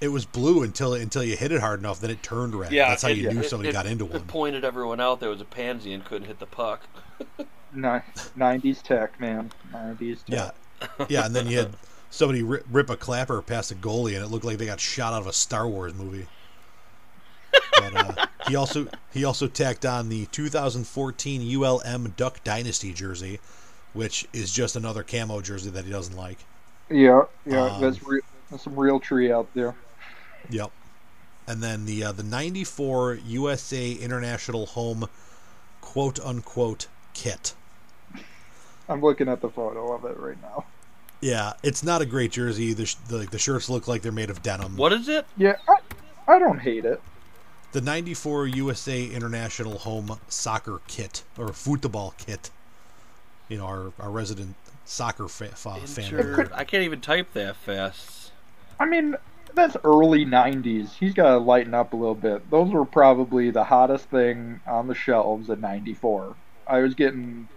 [0.00, 2.70] It was blue until until you hit it hard enough, then it turned red.
[2.72, 4.22] Yeah, that's how it- you knew it- somebody it- got into It one.
[4.22, 6.82] pointed everyone out there was a pansy and couldn't hit the puck.
[7.72, 8.00] Ni-
[8.36, 9.50] 90s tech, man.
[9.72, 10.54] 90s tech.
[10.80, 11.70] Yeah, yeah, and then you had
[12.10, 15.12] somebody rip, rip a clapper past a goalie, and it looked like they got shot
[15.14, 16.26] out of a Star Wars movie.
[17.78, 23.40] But uh, he also he also tacked on the 2014 ULM Duck Dynasty jersey,
[23.94, 26.38] which is just another camo jersey that he doesn't like.
[26.90, 27.64] Yeah, yeah.
[27.64, 29.74] Um, that's, re- that's some real tree out there.
[30.50, 30.70] Yep.
[31.46, 35.08] And then the uh, the '94 USA International Home
[35.80, 37.54] quote unquote kit.
[38.88, 40.64] I'm looking at the photo of it right now.
[41.20, 42.72] Yeah, it's not a great jersey.
[42.72, 44.76] The sh- the, the shirts look like they're made of denim.
[44.76, 45.26] What is it?
[45.36, 47.00] Yeah, I, I don't hate it.
[47.72, 52.50] The '94 USA International Home Soccer Kit or football kit.
[53.48, 56.04] You know, our, our resident soccer fa- fa- fan.
[56.04, 58.32] Inter- I can't even type that fast.
[58.78, 59.16] I mean,
[59.56, 60.94] that's early 90s.
[60.94, 62.48] He's got to lighten up a little bit.
[62.50, 66.36] Those were probably the hottest thing on the shelves in 94.
[66.66, 67.48] I was getting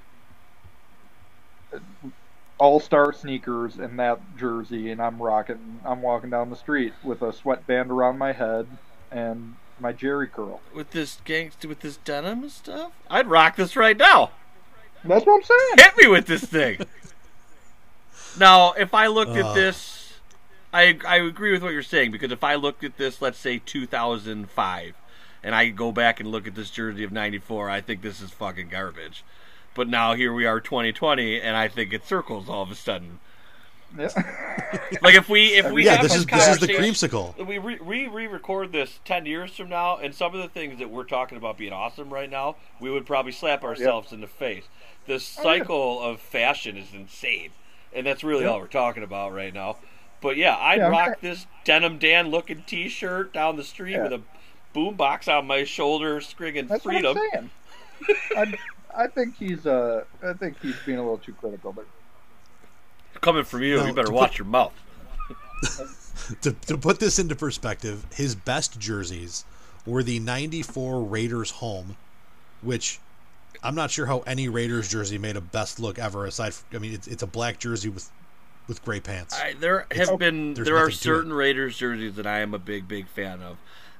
[2.57, 7.21] all star sneakers in that jersey, and I'm rocking, I'm walking down the street with
[7.21, 8.67] a sweatband around my head
[9.11, 10.59] and my Jerry curl.
[10.73, 14.31] With this gangster, with this denim and stuff, I'd rock this right now.
[15.05, 15.77] That's what I'm saying.
[15.77, 16.79] Hit me with this thing.
[18.37, 19.47] now, if I looked Uh.
[19.49, 19.98] at this,
[20.73, 23.59] I I agree with what you're saying because if I looked at this, let's say
[23.59, 24.93] 2005,
[25.43, 28.29] and I go back and look at this jersey of '94, I think this is
[28.31, 29.23] fucking garbage.
[29.75, 33.19] But now here we are, 2020, and I think it circles all of a sudden.
[33.97, 34.09] Yeah.
[35.01, 37.47] Like if we if we Yeah, have this is this is the conversation- creamsicle.
[37.47, 40.77] we re re re record this ten years from now, and some of the things
[40.77, 44.21] that we're talking about being awesome right now, we would probably slap oh, ourselves in
[44.21, 44.65] the face.
[45.07, 45.59] This Oh, yeah.
[45.59, 47.49] cycle of fashion is insane,
[47.91, 48.49] and that's really Yeah.
[48.51, 49.77] all we're talking about right now.
[50.21, 54.03] But yeah, I'd Yeah, rock not- this denim Dan looking T-shirt down the street Yeah.
[54.03, 54.21] with a
[54.75, 57.15] boombox on my shoulder, screaming That's freedom.
[57.17, 57.49] what I'm
[58.37, 58.57] saying.
[58.95, 61.85] I, I think he's uh, I think he's being a little too critical but
[63.21, 64.73] Coming from you, No, you better watch put- your mouth.
[66.41, 69.45] To, to put this into perspective, his best jerseys
[69.85, 71.97] were the 94 Raiders home,
[72.61, 72.99] which
[73.63, 76.27] I'm not sure how any Raiders jersey made a best look ever.
[76.27, 78.11] Aside, from, I mean, it's, it's a black jersey with
[78.69, 79.37] with gray pants.
[79.37, 80.93] I, there have been there are nothing to it.
[80.93, 83.57] certain Raiders jerseys that I am a big big fan of.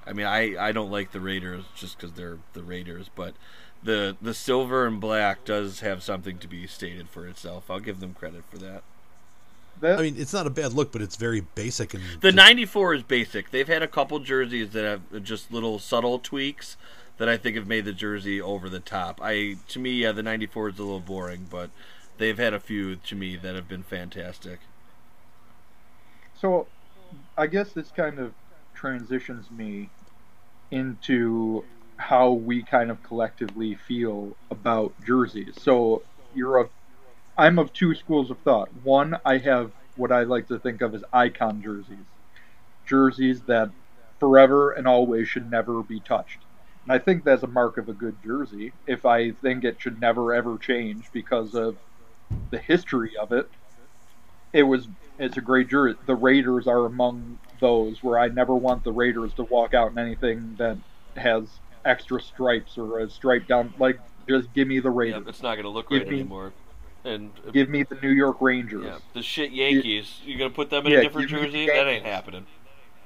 [0.08, 3.34] I mean, I, I don't like the Raiders just because they're the Raiders, but
[3.84, 7.70] the the silver and black does have something to be stated for itself.
[7.70, 8.84] I'll give them credit for that.
[9.82, 12.96] That, I mean, it's not a bad look, but it's very basic and The '94
[12.96, 13.52] is basic.
[13.52, 16.78] They've had a couple jerseys that have just little subtle tweaks
[17.18, 19.20] that I think have made the jersey over the top.
[19.22, 21.70] I to me, yeah, the '94 is a little boring, but
[22.20, 24.60] they've had a few to me that have been fantastic.
[26.40, 26.68] So,
[27.38, 28.34] I guess this kind of
[28.76, 29.90] transitions me
[30.70, 31.66] into
[31.98, 35.56] how we kind of collectively feel about jerseys.
[35.58, 36.04] So,
[36.36, 36.70] you're of,
[37.38, 38.70] I'm of two schools of thought.
[38.84, 42.06] One, I have what I like to think of as icon jerseys,
[42.86, 43.72] jerseys that
[44.20, 46.40] forever and always should never be touched.
[46.84, 48.74] And I think that's a mark of a good jersey.
[48.88, 51.76] If I think it should never ever change because of
[52.52, 53.50] the history of it,
[54.54, 55.98] it was it's a great jersey.
[56.06, 59.98] The Raiders are among those where I never want the Raiders to walk out in
[59.98, 60.78] anything that
[61.18, 61.44] has
[61.86, 63.74] extra stripes or a stripe down.
[63.78, 64.00] Like,
[64.30, 65.24] just give me the Raiders.
[65.26, 66.54] Yeah, it's not going to look Give right me- anymore.
[67.06, 68.84] And Give me the New York Rangers.
[68.86, 71.48] yeah, the shit Yankees, you going to put them in Yeah, a different give me
[71.48, 71.66] the jersey?
[71.68, 72.46] That ain't happening.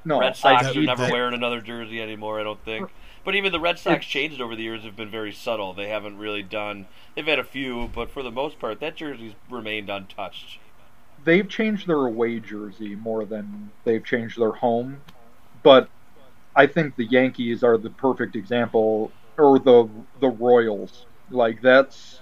[0.06, 2.40] No, Red Sox are never that- wearing another jersey anymore.
[2.40, 2.90] I don't think.
[3.26, 5.74] But even the Red Sox changes over the years have been very subtle.
[5.74, 6.88] They haven't really done.
[7.16, 10.60] They've had a few, but for the most part, that jersey's remained untouched.
[11.24, 15.02] they've changed their away jersey more than they've changed their home.
[15.64, 15.88] But
[16.56, 21.06] I think the Yankees are the perfect example, or the the Royals.
[21.30, 22.20] Like that's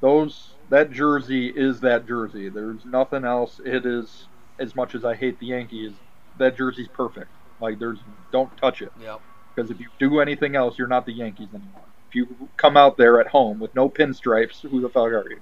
[0.00, 2.48] those that jersey is that jersey.
[2.48, 3.60] There's nothing else.
[3.64, 4.28] It is
[4.58, 5.92] as much as I hate the Yankees,
[6.38, 7.30] that jersey's perfect.
[7.60, 7.98] Like there's
[8.32, 9.20] don't touch it Yep.
[9.58, 11.82] Because if you do anything else, you're not the Yankees anymore.
[12.08, 15.40] If you come out there at home with no pinstripes, who the fuck are you?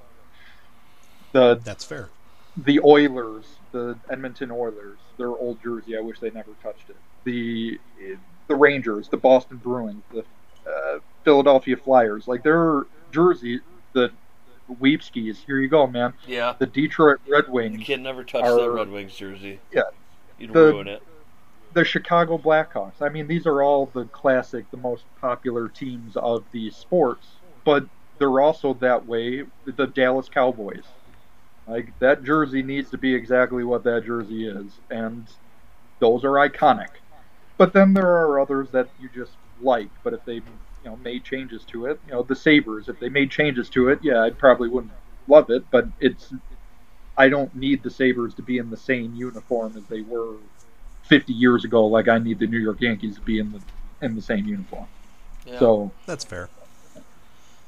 [1.32, 2.08] The That's fair.
[2.56, 5.96] the Oilers, the Edmonton Oilers, their old jersey.
[5.96, 6.96] I wish they never touched it.
[7.24, 7.78] The
[8.48, 10.20] the Rangers, the Boston Bruins, the
[10.66, 13.60] uh, Philadelphia Flyers, like their jersey,
[13.92, 14.10] the
[14.80, 15.44] Weepskis.
[15.46, 16.14] Here you go, man.
[16.26, 16.54] Yeah.
[16.58, 17.72] The Detroit Red Wings.
[17.72, 19.60] You Wings, can never touch Are- the Red Wings jersey.
[19.72, 19.82] Yeah.
[20.38, 21.02] You'd The- ruin it.
[21.76, 23.02] The Chicago Blackhawks.
[23.02, 27.28] I mean, these are all the classic, the most popular teams of these sports,
[27.66, 27.86] but
[28.18, 29.42] they're also that way.
[29.66, 30.86] The Dallas Cowboys.
[31.66, 35.28] Like that jersey needs to be exactly what that jersey is, and
[36.00, 36.88] those are iconic.
[37.58, 39.90] But then there are others that you just like.
[40.02, 40.42] But if they, you
[40.86, 42.88] know, made changes to it, you know, the Sabres.
[42.88, 44.94] If they made changes to it, yeah, I probably wouldn't
[45.28, 45.70] love it.
[45.70, 46.32] But it's,
[47.18, 50.38] I don't need the Sabres to be in the same uniform as they were
[51.08, 51.86] 50 years ago.
[51.86, 53.60] Like I need the New York Yankees to be in the
[54.02, 54.86] in the same uniform.
[55.46, 55.58] Yeah.
[55.58, 56.48] So That's fair.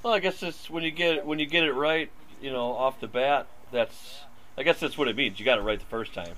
[0.03, 2.11] Well, I guess it's when you get when you get it right,
[2.41, 3.47] you know, off the bat.
[3.72, 4.20] That's
[4.57, 5.39] I guess that's what it means.
[5.39, 6.34] You got it right the first time.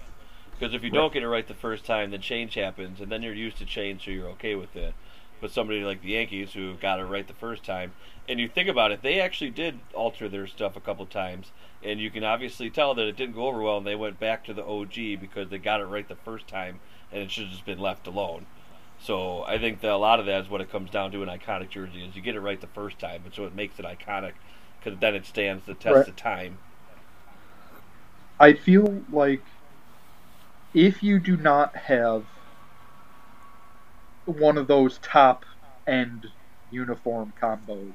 [0.59, 3.23] Because if you don't get it right the first time, then change happens, and then
[3.23, 4.93] you're used to change, so you're okay with it.
[5.41, 7.95] But somebody like the Yankees, who got it right the first time,
[8.29, 11.99] and you think about it, they actually did alter their stuff a couple times, and
[12.01, 14.55] you can obviously tell that it didn't go over well, and they went back to
[14.55, 16.81] the OG because they got it right the first time,
[17.11, 18.47] and it should have just been left alone.
[18.99, 21.29] So I think that a lot of that is what it comes down to an
[21.29, 23.85] iconic jersey is you get it right the first time, and so it makes it
[23.87, 24.35] iconic
[24.79, 26.09] because then it stands the test Right.
[26.09, 26.59] of time.
[28.41, 29.47] I feel like
[30.75, 32.27] if you do not have
[34.31, 35.45] one of those top
[35.87, 36.29] end
[36.71, 37.95] uniform combos,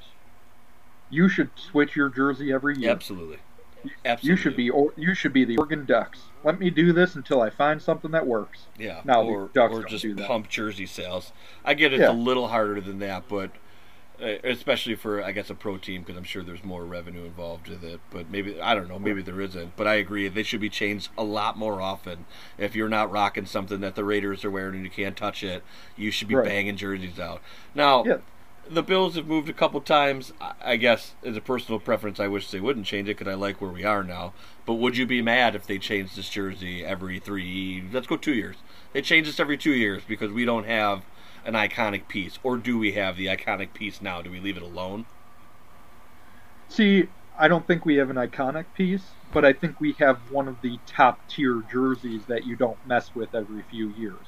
[1.09, 2.91] you should switch your jersey every year.
[2.91, 3.37] Absolutely,
[4.03, 4.29] Absolutely.
[4.29, 6.19] You should be or you should be the Oregon Ducks.
[6.43, 8.67] Let me do this until I find something that works.
[8.77, 10.27] Yeah, Now, the or Ducks or don't just do that.
[10.27, 11.31] pump jersey sales.
[11.63, 12.11] I get it's Yeah.
[12.11, 13.51] a little harder than that, but
[14.21, 17.67] Uh, especially for I guess a pro team because I'm sure there's more revenue involved
[17.67, 17.99] with it.
[18.11, 19.75] But maybe I don't know, maybe there isn't.
[19.75, 22.25] But I agree they should be changed a lot more often.
[22.57, 25.63] If you're not rocking something that the Raiders are wearing and you can't touch it,
[25.97, 26.45] you should be Right.
[26.47, 27.41] banging jerseys out.
[27.73, 28.03] Now.
[28.05, 28.17] Yeah.
[28.67, 30.33] The Bills have moved a couple times.
[30.41, 33.35] I- I guess, as a personal preference, I wish they wouldn't change it because I
[33.35, 34.33] like where we are now.
[34.65, 37.83] But would you be mad if they changed this jersey every three?
[37.93, 38.55] Let's go two years.
[38.91, 41.03] They change this every two years because we don't have
[41.45, 44.21] an iconic piece, or do we have the iconic piece now?
[44.21, 45.05] Do we leave it alone?
[46.69, 50.47] See, I don't think we have an iconic piece, but I think we have one
[50.47, 54.19] of the top tier jerseys that you don't mess with every few years.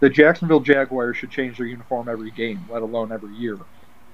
[0.00, 3.58] The Jacksonville Jaguars should change their uniform every game, let alone every year.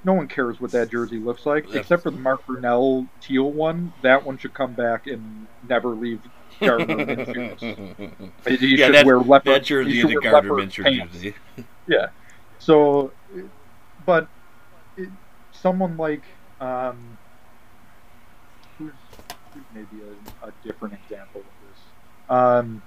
[0.05, 1.80] No one cares what that jersey looks like, Yeah.
[1.80, 3.92] except for the Mark Brunell teal one.
[4.03, 6.20] That one should come back and never leave
[6.61, 7.61] Gardner Minshew's.
[8.61, 9.55] He yeah, should that, wear leopard.
[9.55, 11.34] that jersey is a Gardner Minshew jersey.
[11.86, 12.09] Yeah.
[12.64, 13.12] So,
[14.06, 14.26] but
[14.96, 15.10] it,
[15.52, 16.22] someone like
[16.60, 17.18] um,
[19.74, 20.02] maybe
[20.42, 21.80] a, a different example of this.
[22.30, 22.82] Um,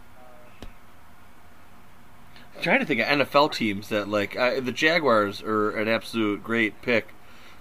[2.55, 6.43] I'm trying to think of NFL teams that like uh, the Jaguars are an absolute
[6.43, 7.09] great pick,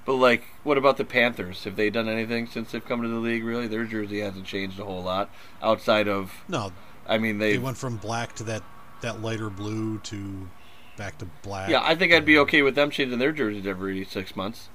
[0.06, 1.64] but like, what about the Panthers?
[1.64, 3.44] Have they done anything since they've come to the league?
[3.44, 5.28] Really, their jersey hasn't changed a whole lot
[5.62, 6.72] outside of No,
[7.06, 7.58] I mean they they.
[7.58, 8.62] went from black to that
[9.02, 10.48] that lighter blue to
[10.96, 11.70] back to black.
[11.70, 14.68] Yeah, I think I'd be okay with them changing their jerseys every six months.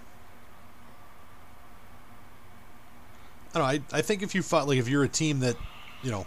[3.53, 3.85] I don't know.
[3.95, 5.57] I, I think if you fought, like, if you're a team that,
[6.03, 6.25] you know,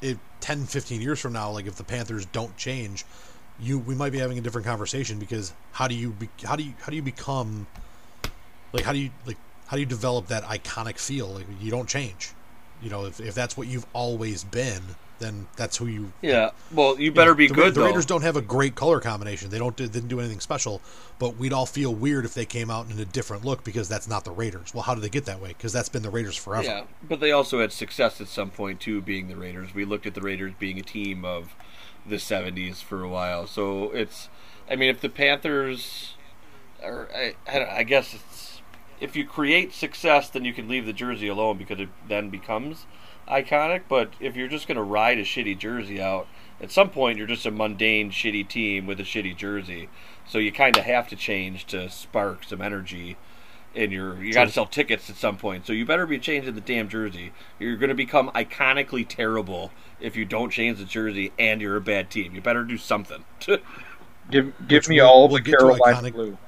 [0.00, 3.04] if 10, 15 years from now, like, if the Panthers don't change,
[3.60, 6.64] you we might be having a different conversation because how do you be, how do
[6.64, 7.66] you how do you become
[8.72, 11.28] like how do you like how do you develop that iconic feel?
[11.28, 12.32] Like you don't change.
[12.82, 14.82] You know, if, if that's what you've always been,
[15.22, 17.86] then that's who you Yeah, well, you better be the, good The though.
[17.86, 19.50] Raiders don't have a great color combination.
[19.50, 20.82] They don't didn't do anything special,
[21.18, 24.08] but we'd all feel weird if they came out in a different look because that's
[24.08, 24.74] not the Raiders.
[24.74, 25.48] Well, how did they get that way?
[25.48, 26.64] Because that's been the Raiders forever.
[26.64, 29.74] Yeah, but they also had success at some point too, being the Raiders.
[29.74, 31.54] We looked at the Raiders being a team of
[32.04, 34.28] the '70s for a while, so it's.
[34.70, 36.14] I mean, if the Panthers,
[36.82, 38.51] or I, I, I guess it's
[39.02, 42.86] if you create success, then you can leave the jersey alone because it then becomes
[43.28, 43.82] iconic.
[43.88, 46.28] But if you're just going to ride a shitty jersey out,
[46.60, 49.88] at some point you're just a mundane, shitty team with a shitty jersey.
[50.24, 53.16] So you kind of have to change to spark some energy
[53.74, 54.22] in your.
[54.22, 55.66] You got to sell tickets at some point.
[55.66, 57.32] So you better be changing the damn jersey.
[57.58, 61.80] You're going to become iconically terrible if you don't change the jersey and you're a
[61.80, 62.36] bad team.
[62.36, 63.24] You better do something.
[64.30, 66.38] give give Which me all the get Carolina iconic- blue.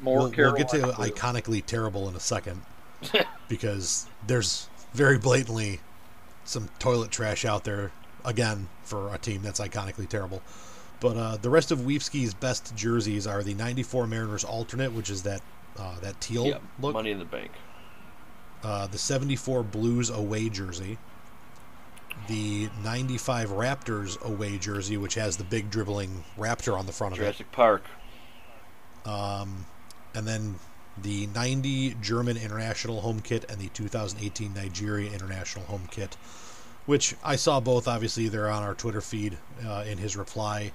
[0.00, 0.92] More we'll, we'll get to blue.
[0.92, 2.62] iconically terrible in a second
[3.48, 5.80] because there's very blatantly
[6.44, 7.92] some toilet trash out there
[8.24, 10.42] again for a team that's iconically terrible.
[11.00, 15.22] But uh, the rest of Weefsky's best jerseys are the '94 Mariners alternate, which is
[15.22, 15.42] that
[15.78, 16.94] uh, that teal yeah, look.
[16.94, 17.52] money in the bank.
[18.62, 20.98] Uh, the '74 Blues away jersey.
[22.26, 27.20] The '95 Raptors away jersey, which has the big dribbling raptor on the front of
[27.20, 27.22] it.
[27.22, 27.84] Jurassic Park.
[29.04, 29.66] Um,
[30.14, 30.56] and then
[31.00, 36.16] the 90 German international home kit and the 2018 Nigeria international home kit,
[36.86, 37.86] which I saw both.
[37.86, 39.38] Obviously, they're on our Twitter feed.
[39.64, 40.72] Uh, in his reply,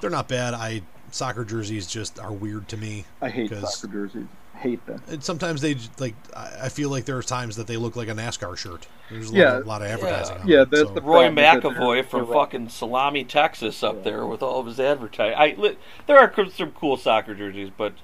[0.00, 0.52] they're not bad.
[0.54, 3.04] I soccer jerseys just are weird to me.
[3.20, 4.26] I hate 'cause- soccer jerseys.
[4.54, 5.02] Hate them.
[5.08, 6.14] And sometimes they like.
[6.36, 8.86] I I feel like there are times that they look like a NASCAR shirt.
[9.10, 9.56] There's a lot, Yeah.
[9.58, 10.36] of, lot of advertising.
[10.38, 12.32] on Yeah, it, that's so- the Roy problem is that McAvoy from right.
[12.32, 14.02] fucking Salami, Texas, up Yeah.
[14.02, 15.36] there with all of his advertising.
[15.36, 15.74] I
[16.06, 17.94] there are some cool soccer jerseys, but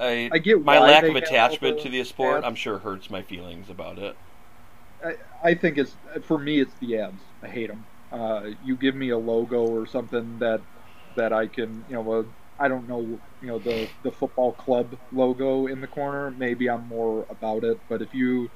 [0.00, 2.38] I, I get my lack of attachment the to the sport.
[2.38, 2.46] ads.
[2.46, 4.16] I'm sure hurts my feelings about it.
[5.04, 6.60] I, I think it's for me.
[6.60, 7.20] It's the ads.
[7.42, 7.84] I hate them.
[8.12, 10.60] Uh, you give me a logo or something that
[11.16, 12.22] that I can, you know, uh,
[12.58, 16.30] I don't know, you know, the the football club logo in the corner.
[16.30, 17.78] Maybe I'm more about it.
[17.88, 18.50] But if you,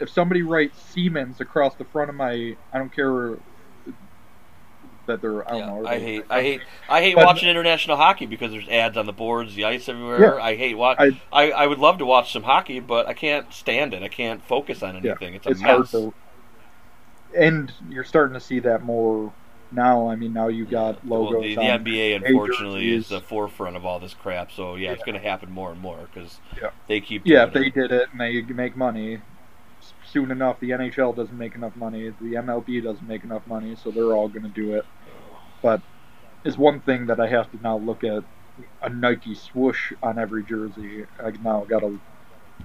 [0.00, 3.38] if somebody writes Siemens across the front of my, I don't care
[5.10, 5.46] that they're.
[5.46, 5.86] I don't Yeah, know.
[5.86, 9.12] I hate, I hate, I hate But- watching international hockey because there's ads on the
[9.12, 10.36] boards, the ice everywhere.
[10.36, 10.42] Yeah.
[10.42, 10.96] I hate watch.
[10.98, 14.02] I- I, I, would love to watch some hockey, but I can't stand it.
[14.02, 15.34] I can't focus on Yeah, anything.
[15.34, 15.90] it's a it's mess.
[15.92, 16.14] to.
[17.36, 19.32] And you're starting to see that more
[19.70, 20.08] now.
[20.08, 21.32] I mean, now you've got logos.
[21.32, 24.50] Well, the, the NBA, unfortunately, is the forefront of all this crap.
[24.50, 26.70] So yeah, it's going to happen more and more because Yeah.
[26.88, 27.22] they keep.
[27.24, 27.74] Yeah, if they it.
[27.74, 29.20] did it and they make money,
[30.04, 33.90] soon enough the NHL doesn't make enough money, the MLB doesn't make enough money, so
[33.92, 34.84] they're all going to do it.
[35.62, 35.82] But
[36.44, 38.24] it's one thing that I have to now look at
[38.82, 41.06] a Nike swoosh on every jersey.
[41.22, 42.00] I now got to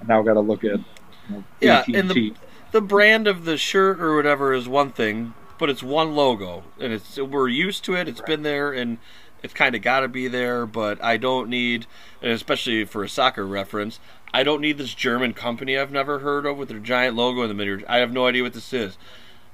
[0.08, 0.86] now got to look at you
[1.30, 1.96] know, Yeah, AT&T.
[1.96, 2.34] and the
[2.72, 6.92] the brand of the shirt or whatever is one thing, but it's one logo, and
[6.94, 8.08] it's we're used to it.
[8.08, 8.98] It's been there, and
[9.42, 10.66] it's kind of got to be there.
[10.66, 11.86] But I don't need,
[12.22, 14.00] and especially for a soccer reference,
[14.34, 17.48] I don't need this German company I've never heard of with their giant logo in
[17.48, 17.80] the middle.
[17.88, 18.98] I have no idea what this is.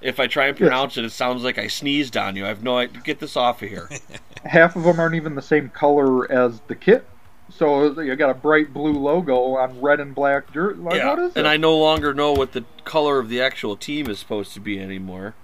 [0.02, 0.68] If I try and Yes.
[0.68, 2.46] pronounce it, it sounds like I sneezed on you.
[2.46, 3.02] I have no idea.
[3.04, 3.90] Get this off of here.
[4.46, 7.06] half of them aren't even the same color as the kit.
[7.50, 10.80] So you got a bright blue logo on red and black jersey.
[10.80, 11.50] Like, yeah, what is and it?
[11.50, 14.80] I no longer know what the color of the actual team is supposed to be
[14.80, 15.36] anymore.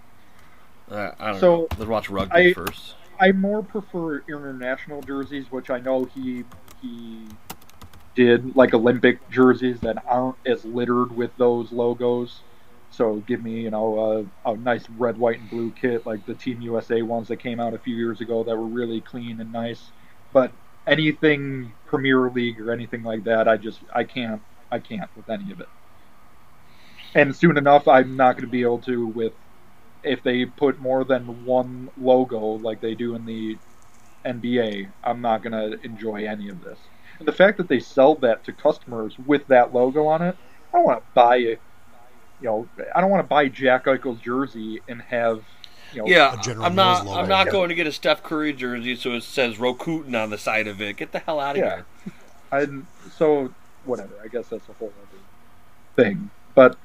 [0.90, 1.68] Uh, I don't So, know.
[1.78, 2.96] Let's watch rugby I- first.
[3.20, 6.46] I more prefer international jerseys, which I know he
[6.82, 7.24] he
[8.16, 12.42] did like Olympic jerseys that aren't as littered with those logos.
[12.90, 16.36] So give me you know a, a nice red, white, and blue kit like the
[16.36, 19.52] Team USA ones that came out a few years ago that were really clean and
[19.52, 19.92] nice.
[20.34, 20.54] But
[20.88, 25.52] anything Premier League or anything like that, I just I can't I can't with any
[25.52, 25.70] of it.
[27.16, 29.34] And soon enough, I'm not going to be able to with
[30.04, 33.60] if they put more than one logo like they do in the
[34.26, 36.90] NBA, I'm not going to enjoy any of this.
[37.20, 40.38] And the fact that they sell that to customers with that logo on it,
[40.74, 41.58] I want to buy a
[42.42, 45.44] you know, I don't want to buy Jack Eichel's jersey and have,
[45.94, 47.06] you know, Yeah, A General I'm not.
[47.06, 47.20] Logo.
[47.22, 47.52] I'm not Yeah.
[47.52, 50.82] going to get a Steph Curry jersey so it says Rakuten on the side of
[50.82, 50.98] it.
[50.98, 51.76] Get the hell out of Yeah.
[51.76, 51.86] here.
[52.52, 52.68] I
[53.18, 53.54] so
[53.86, 54.12] whatever.
[54.24, 56.30] I guess that's a whole other thing.
[56.56, 56.78] But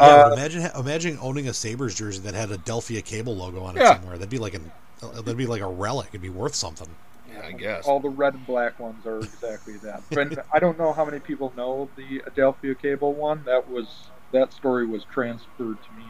[0.00, 3.76] Yeah, uh, but imagine imagine owning a Sabres jersey that had Adelphia cable logo on
[3.76, 3.94] it Yeah.
[3.96, 4.16] somewhere.
[4.16, 4.70] That'd be like an
[5.00, 6.08] that'd be like a relic.
[6.08, 6.88] It'd be worth something.
[7.32, 7.86] Yeah, I guess.
[7.86, 10.02] all the red and black ones are exactly that.
[10.10, 13.42] But I don't know how many people know the Adelphia Cable one.
[13.44, 13.86] That was
[14.34, 16.04] that story was transferred to me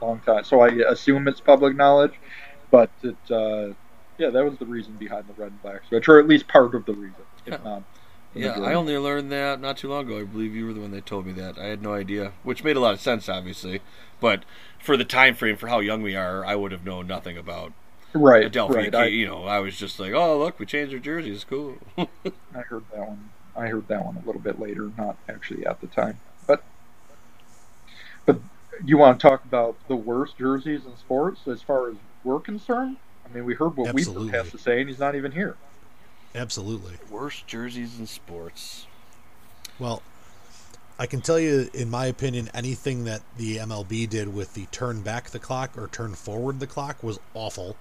[0.00, 2.12] a long time, so I assume it's public knowledge.
[2.70, 3.74] But it, uh,
[4.18, 6.74] yeah, that was the reason behind the red and black switch, or at least part
[6.74, 7.58] of the reason, if Yeah.
[7.64, 7.82] not.
[8.32, 10.20] Yeah, I only learned that not too long ago.
[10.20, 11.58] I believe you were the one that told me that.
[11.58, 13.80] I had no idea, which made a lot of sense, obviously.
[14.20, 14.44] But
[14.78, 17.72] for the time frame for how young we are, I would have known nothing about
[18.14, 18.74] right, Adelphia.
[18.76, 18.94] right.
[18.94, 21.42] I, you know, I was just like, oh look, we changed our jerseys.
[21.42, 21.78] Cool.
[21.98, 23.30] I heard that one.
[23.56, 26.20] I heard that one a little bit later, not actually at the time.
[26.46, 26.62] But
[28.26, 28.40] but
[28.84, 32.96] you want to talk about the worst jerseys in sports as far as we're concerned?
[33.24, 34.26] I mean, we heard what Absolutely.
[34.26, 35.56] Weaver has to say, and he's not even here.
[36.34, 36.94] Absolutely.
[37.10, 38.86] Worst jerseys in sports.
[39.78, 40.02] Well,
[40.98, 45.00] I can tell you, in my opinion, anything that the MLB did with the turn
[45.00, 47.76] back the clock or turn forward the clock was awful.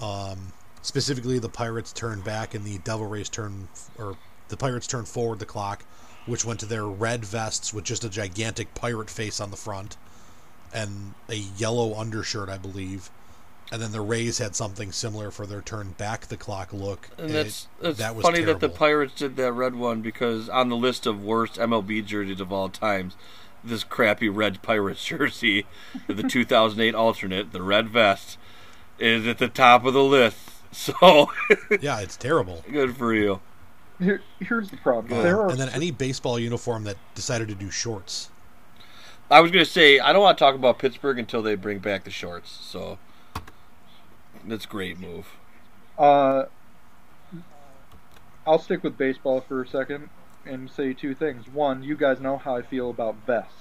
[0.00, 0.52] Um,
[0.82, 3.68] specifically, the Pirates turned back and the Devil Rays turn,
[3.98, 4.16] or
[4.48, 5.84] the Pirates turned forward the clock,
[6.28, 9.96] which went to their red vests with just a gigantic pirate face on the front
[10.72, 13.10] and a yellow undershirt, I believe.
[13.70, 17.10] And then the Rays had something similar for their turn back the clock look.
[17.18, 18.68] And it- that's that's that was funny that the.
[18.68, 22.68] Pirates did that red one because on the list of worst MLB jerseys of all
[22.70, 23.14] times,
[23.64, 25.66] this crappy red Pirates jersey,
[26.06, 28.38] the 2008 alternate, the red vest,
[28.98, 30.38] is at the top of the list.
[30.70, 31.30] So
[31.80, 32.62] yeah, it's terrible.
[32.70, 33.40] good for you.
[33.98, 35.12] Here, here's the problem.
[35.12, 35.22] Yeah.
[35.22, 38.30] There are and then any baseball uniform that decided to do shorts.
[39.30, 42.04] I was gonna say I don't want to talk about Pittsburgh until they bring back
[42.04, 42.50] the shorts.
[42.50, 42.98] So
[44.46, 45.26] that's a great move.
[45.98, 46.44] Uh,
[48.46, 50.08] I'll stick with baseball for a second
[50.46, 51.48] and say two things.
[51.48, 53.52] One, you guys know how I feel about vests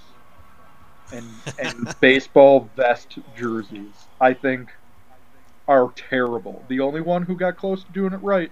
[1.11, 1.27] and
[1.59, 4.05] and baseball vest jerseys.
[4.21, 4.69] I think
[5.67, 6.63] are terrible.
[6.69, 8.51] The only one who got close to doing it right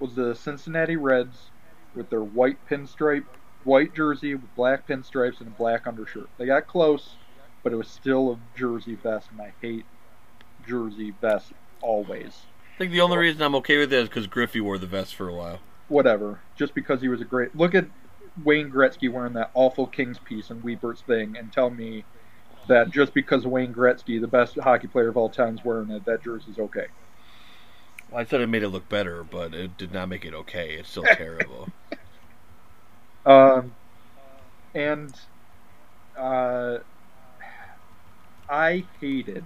[0.00, 1.50] was the Cincinnati Reds
[1.94, 3.24] with their white pinstripe
[3.64, 6.28] white jersey with black pinstripes and a black undershirt.
[6.38, 7.16] They got close,
[7.62, 9.84] but it was still a jersey vest, and I hate
[10.66, 12.42] jersey vests always.
[12.74, 15.14] I think the only reason I'm okay with that is because Griffey wore the vest
[15.14, 15.60] for a while.
[15.88, 17.54] whatever, just because he was a great.
[17.54, 17.86] Look at
[18.44, 22.04] Wayne Gretzky wearing that awful Kings piece and Weebert's thing, and tell me
[22.68, 26.04] that just because Wayne Gretzky, the best hockey player of all time, is wearing it,
[26.06, 26.86] that jersey's okay.
[28.14, 30.74] I said it made it look better, but it did not make it okay.
[30.74, 31.68] It's still terrible.
[33.24, 33.72] Um,
[34.74, 35.14] and
[36.18, 36.78] uh,
[38.48, 39.44] I hated,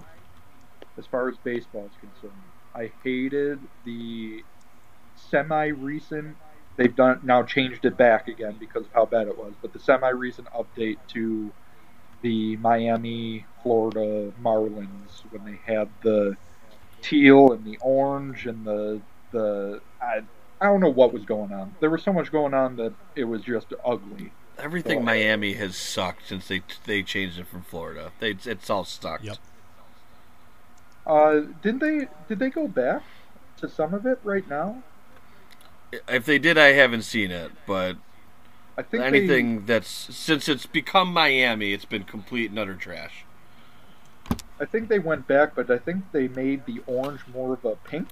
[0.97, 2.41] as far as baseball is concerned,
[2.73, 4.43] I hated the
[5.15, 6.35] semi-recent.
[6.77, 9.79] They've done now changed it back again because of how bad it was, but the
[9.79, 11.51] semi-recent update to
[12.21, 16.35] the Miami, Florida Marlins when they had the
[17.05, 19.01] teal and the orange and the
[19.31, 20.21] the I,
[20.59, 21.75] I don't know what was going on.
[21.79, 24.31] There was so much going on that it was just ugly.
[24.57, 25.03] Everything Oh.
[25.03, 28.11] Miami has sucked since they they changed it from Florida.
[28.19, 29.23] They it's all sucked.
[29.23, 29.37] Yep.
[31.05, 32.07] Uh, didn't they?
[32.27, 33.03] Did they go back
[33.57, 34.81] to some of it right now?
[36.07, 37.97] If they did, I haven't seen it, but
[38.77, 43.24] I think anything that's since it's become Miami, it's been complete and utter trash.
[44.59, 47.75] I think they went back, but I think they made the orange more of a
[47.75, 48.07] pink.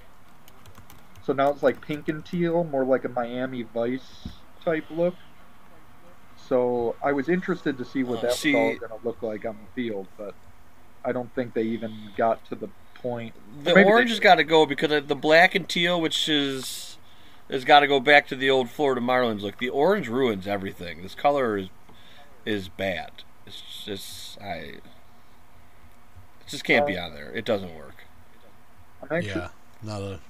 [1.24, 4.28] So now it's like pink and teal, more like a Miami Vice
[4.62, 5.14] type look.
[6.36, 9.22] So I was interested to see what Uh, that see- was all going to look
[9.22, 10.34] like on the field, but
[11.04, 13.34] I don't think they even got to the point.
[13.62, 16.98] The orange has got to go because the black and teal, which is
[17.50, 19.58] has got to go back to the old Florida Marlins look.
[19.58, 21.02] The orange ruins everything.
[21.02, 21.68] This color is
[22.44, 23.10] is bad.
[23.46, 24.74] It's just I.
[26.46, 27.30] It just can't be Uh, on there.
[27.32, 28.04] It doesn't work.
[29.10, 29.48] Actually, yeah,
[29.82, 30.20] not a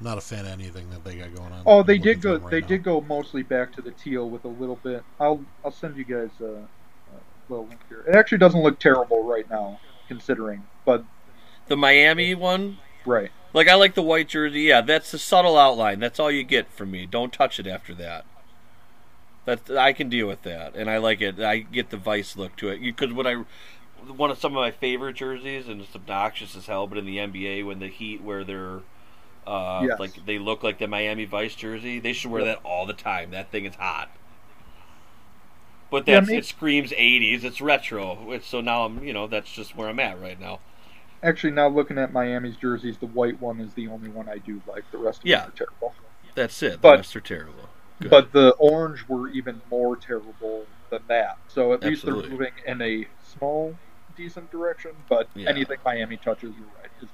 [0.00, 1.62] not a fan of anything that they got going on.
[1.66, 2.38] Oh, they I'm did go.
[2.38, 2.66] right they now.
[2.66, 5.02] did go mostly back to the teal with a little bit.
[5.18, 8.04] I'll I'll send you guys a, a little link here.
[8.08, 10.64] It actually doesn't look terrible right now, considering.
[10.84, 11.04] But
[11.68, 14.62] The Miami one, right, like I like the white jersey.
[14.62, 16.00] Yeah, that's the subtle outline.
[16.00, 17.06] That's all you get from me.
[17.06, 18.24] Don't touch it after that.
[19.46, 21.40] That I can deal with that, and I like it.
[21.40, 23.44] I get the vice look to it because when I
[24.16, 27.18] one of some of my favorite jerseys, and it's obnoxious as hell, but in the
[27.18, 28.80] NBA when the Heat wear their
[29.46, 29.98] uh, Yes.
[29.98, 32.48] like they look like the Miami Vice jersey, they should wear Yeah.
[32.54, 33.30] that all the time.
[33.30, 34.10] That thing is hot.
[35.90, 37.42] But Yeah, that's maybe- it screams '80s.
[37.44, 38.30] It's retro.
[38.32, 40.60] It's, so now I'm, you know, that's just where I'm at right now.
[41.22, 44.62] Actually, now looking at Miami's jerseys, the white one is the only one I do
[44.66, 44.84] like.
[44.92, 45.40] The rest of Yeah.
[45.40, 45.94] them are terrible.
[46.34, 46.72] That's it.
[46.72, 47.68] The But- rest are terrible.
[48.00, 48.10] Good.
[48.10, 51.38] But the orange were even more terrible than that.
[51.48, 53.76] So at least they're moving in a small,
[54.20, 54.90] decent direction.
[55.08, 55.48] But Yeah.
[55.48, 56.90] anything Miami touches, you're right.
[57.02, 57.08] Is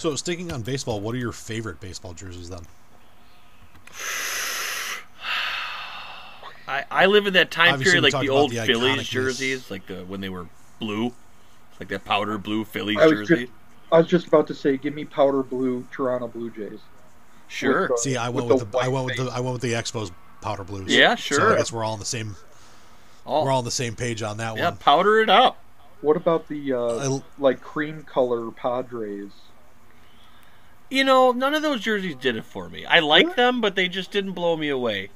[0.00, 2.66] So sticking on baseball, what are your favorite baseball jerseys then?
[6.66, 9.86] I, I live in that time Obviously, period, like the old the Phillies jerseys, like
[9.86, 10.46] the when they were
[10.80, 11.12] blue,
[11.78, 13.42] like that powder blue Phillies I was jersey.
[13.46, 13.52] just-
[13.92, 16.80] I was just about to say, give me powder blue Toronto Blue Jays.
[17.46, 17.82] Sure.
[17.82, 19.24] with the- See, I went with with the the, I went with the.
[19.30, 20.10] I went with the Expos
[20.40, 20.92] powder blues.
[20.92, 21.52] Yeah, So sure.
[21.54, 22.34] I guess we're all in the same
[23.26, 24.58] Oh, we're all on the same page on that one.
[24.58, 24.76] yeah, one.
[24.78, 25.58] powder it up.
[26.00, 29.30] What about the uh, I- like cream color Padres?
[30.90, 32.84] You know, none of those jerseys did it for me.
[32.84, 33.36] I like Really?
[33.36, 35.08] them, but they just didn't blow me away.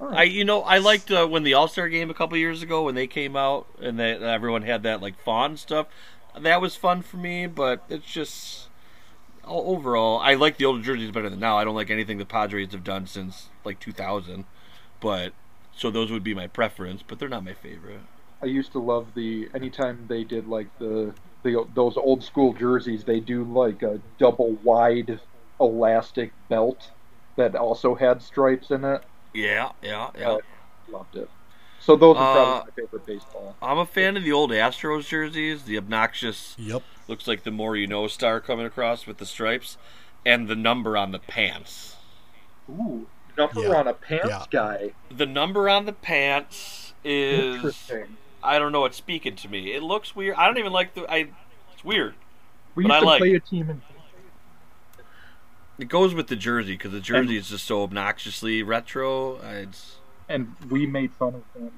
[0.00, 2.62] All I, you know, I liked uh, when the All Star game a couple years
[2.62, 5.86] ago when they came out and that everyone had that like fawn stuff.
[6.38, 8.68] That was fun for me, but it's just
[9.44, 11.56] overall, I like the older jerseys better than now.
[11.58, 14.44] I don't like anything the Padres have done since like 2000,
[15.00, 15.32] but
[15.78, 18.02] so those would be my preference, but they're not my favorite.
[18.42, 23.04] I used to love the anytime they did like the the those old school jerseys.
[23.04, 25.20] They do like a double wide
[25.60, 26.92] elastic belt
[27.36, 29.04] that also had stripes in it.
[29.34, 30.34] Yeah, yeah, yeah.
[30.34, 30.38] Uh,
[30.88, 31.30] loved it.
[31.78, 33.58] So those are Uh, probably my favorite baseball.
[33.62, 36.84] I'm a fan of the old Astros jerseys, the obnoxious Yep.
[37.08, 39.76] looks like the more you know star coming across with the stripes
[40.24, 41.96] and the number on the pants.
[42.70, 43.76] Ooh, number Yeah.
[43.76, 44.44] on a pants Yeah.
[44.50, 44.90] guy.
[45.10, 48.16] The number on the pants is Interesting.
[48.42, 49.72] I don't know, it's speaking to me.
[49.72, 50.36] It looks weird.
[50.36, 51.28] I don't even like the I
[51.72, 52.14] it's weird.
[52.74, 53.36] We but used I to like play it.
[53.36, 53.82] a team in.
[55.78, 59.36] It goes with the jersey because the jersey is just so obnoxiously retro.
[59.40, 59.96] It's
[60.28, 61.70] and we made fun of them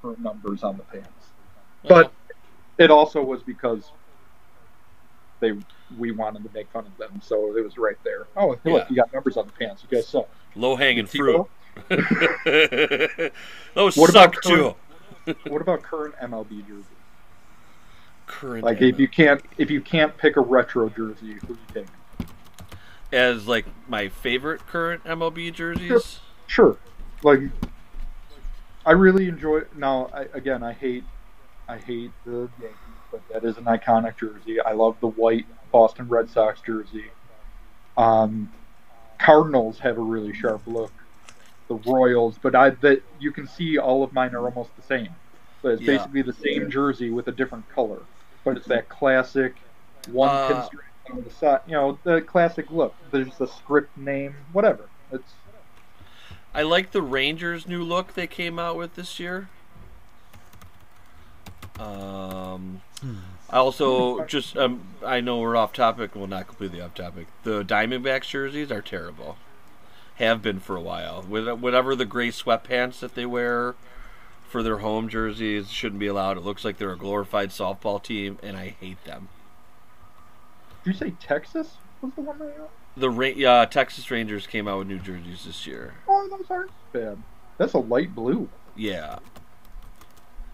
[0.00, 1.08] for numbers on the pants.
[1.82, 2.12] well, But
[2.78, 3.90] it also was because
[5.40, 5.52] they
[5.98, 8.26] we wanted to make fun of them, so it was right there.
[8.36, 8.72] Oh, hey, Yeah.
[8.74, 9.84] look, you got numbers on the pants.
[9.88, 10.28] You guys suck.
[10.54, 11.46] low hanging fruit.
[13.74, 14.74] Those What about suck too.
[15.48, 16.84] What about current MLB jerseys?
[18.26, 21.74] Current Like if you can't if you can't pick a retro jersey, who do you
[21.74, 21.86] take?
[23.12, 26.20] as like my favorite current MLB jerseys.
[26.46, 26.76] Sure.
[27.22, 27.40] Like
[28.86, 31.04] I really enjoy now I, again I hate
[31.68, 32.76] I hate the Yankees,
[33.10, 34.60] but that is an iconic jersey.
[34.60, 37.06] I love the white Boston Red Sox jersey.
[37.96, 38.50] Um
[39.18, 40.92] Cardinals have a really sharp look.
[41.68, 45.08] The Royals, but I that you can see all of mine are almost the same.
[45.62, 45.98] But it's Yeah.
[45.98, 48.00] basically the same jersey with a different color.
[48.44, 49.54] But it's that classic
[50.10, 52.94] one Uh, pinstripe on the side, you know, the classic look.
[53.10, 54.88] There's the script name, whatever.
[55.12, 55.34] It's
[56.54, 59.48] I like the Rangers' new look they came out with this year.
[61.78, 62.80] Um,
[63.50, 66.14] I also just um, I know we're off topic.
[66.14, 67.26] Well, not completely off topic.
[67.42, 69.36] The Diamondbacks jerseys are terrible.
[70.16, 71.24] Have been for a while.
[71.28, 73.74] With whatever the gray sweatpants that they wear
[74.48, 76.36] for their home jerseys shouldn't be allowed.
[76.36, 79.28] It looks like they're a glorified softball team, and I hate them.
[80.84, 82.68] Did you say Texas was the one that?
[82.96, 85.94] The Ra- uh, Texas Rangers came out with new jerseys this year.
[86.08, 87.18] Oh, those aren't bad.
[87.58, 88.48] That's a light blue.
[88.76, 89.18] Yeah,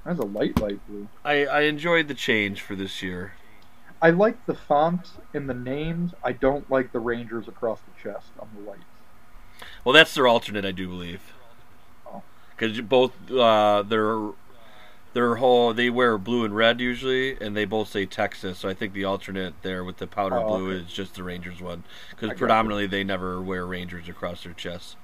[0.06, 1.08] That's a light light blue.
[1.24, 3.32] I, I enjoyed the change for this year.
[4.00, 6.12] I like the font and the names.
[6.22, 8.82] I don't like the Rangers across the chest on the lights.
[9.84, 11.32] Well, that's their alternate, I do believe.
[12.06, 12.22] Oh.
[12.50, 14.30] Because both uh, their
[15.12, 18.58] their whole they wear blue and red usually, and they both say Texas.
[18.58, 20.84] So I think the alternate there with the powder Oh, blue okay.
[20.84, 21.82] is just the Rangers one.
[22.10, 24.94] Because predominantly they never wear Rangers across their chests.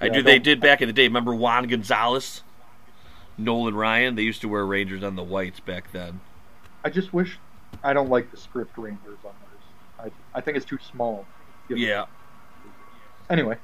[0.00, 0.20] I do.
[0.20, 1.04] I They did back in the day.
[1.04, 2.42] Remember Juan Gonzalez,
[3.38, 4.14] Nolan Ryan?
[4.16, 6.20] They used to wear Rangers on the whites back then.
[6.84, 7.38] I just wish
[7.82, 10.12] I don't like the script Rangers on theirs.
[10.34, 11.26] I I think it's too small.
[11.68, 12.06] Give it- Yeah.
[13.30, 13.58] Anyway,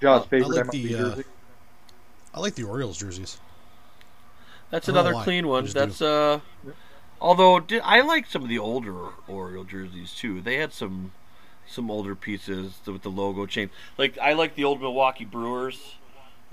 [0.00, 1.22] Josh, Uh, I favorite like MLB the, uh.
[2.34, 3.38] I like the Orioles jerseys.
[4.70, 5.64] That's I don't know another clean I one.
[5.64, 6.40] just That's uh,
[7.20, 8.94] although di I like some of the older
[9.28, 10.40] Oriole jerseys too.
[10.40, 11.12] They had some
[11.66, 13.70] some older pieces with the logo change.
[13.98, 15.96] Like I like the old Milwaukee Brewers,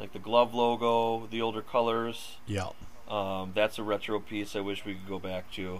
[0.04, 2.36] like the glove logo, the older colors.
[2.46, 2.72] Yeah.
[3.08, 4.54] Um, that's a retro piece.
[4.54, 5.80] I wish we could go back to.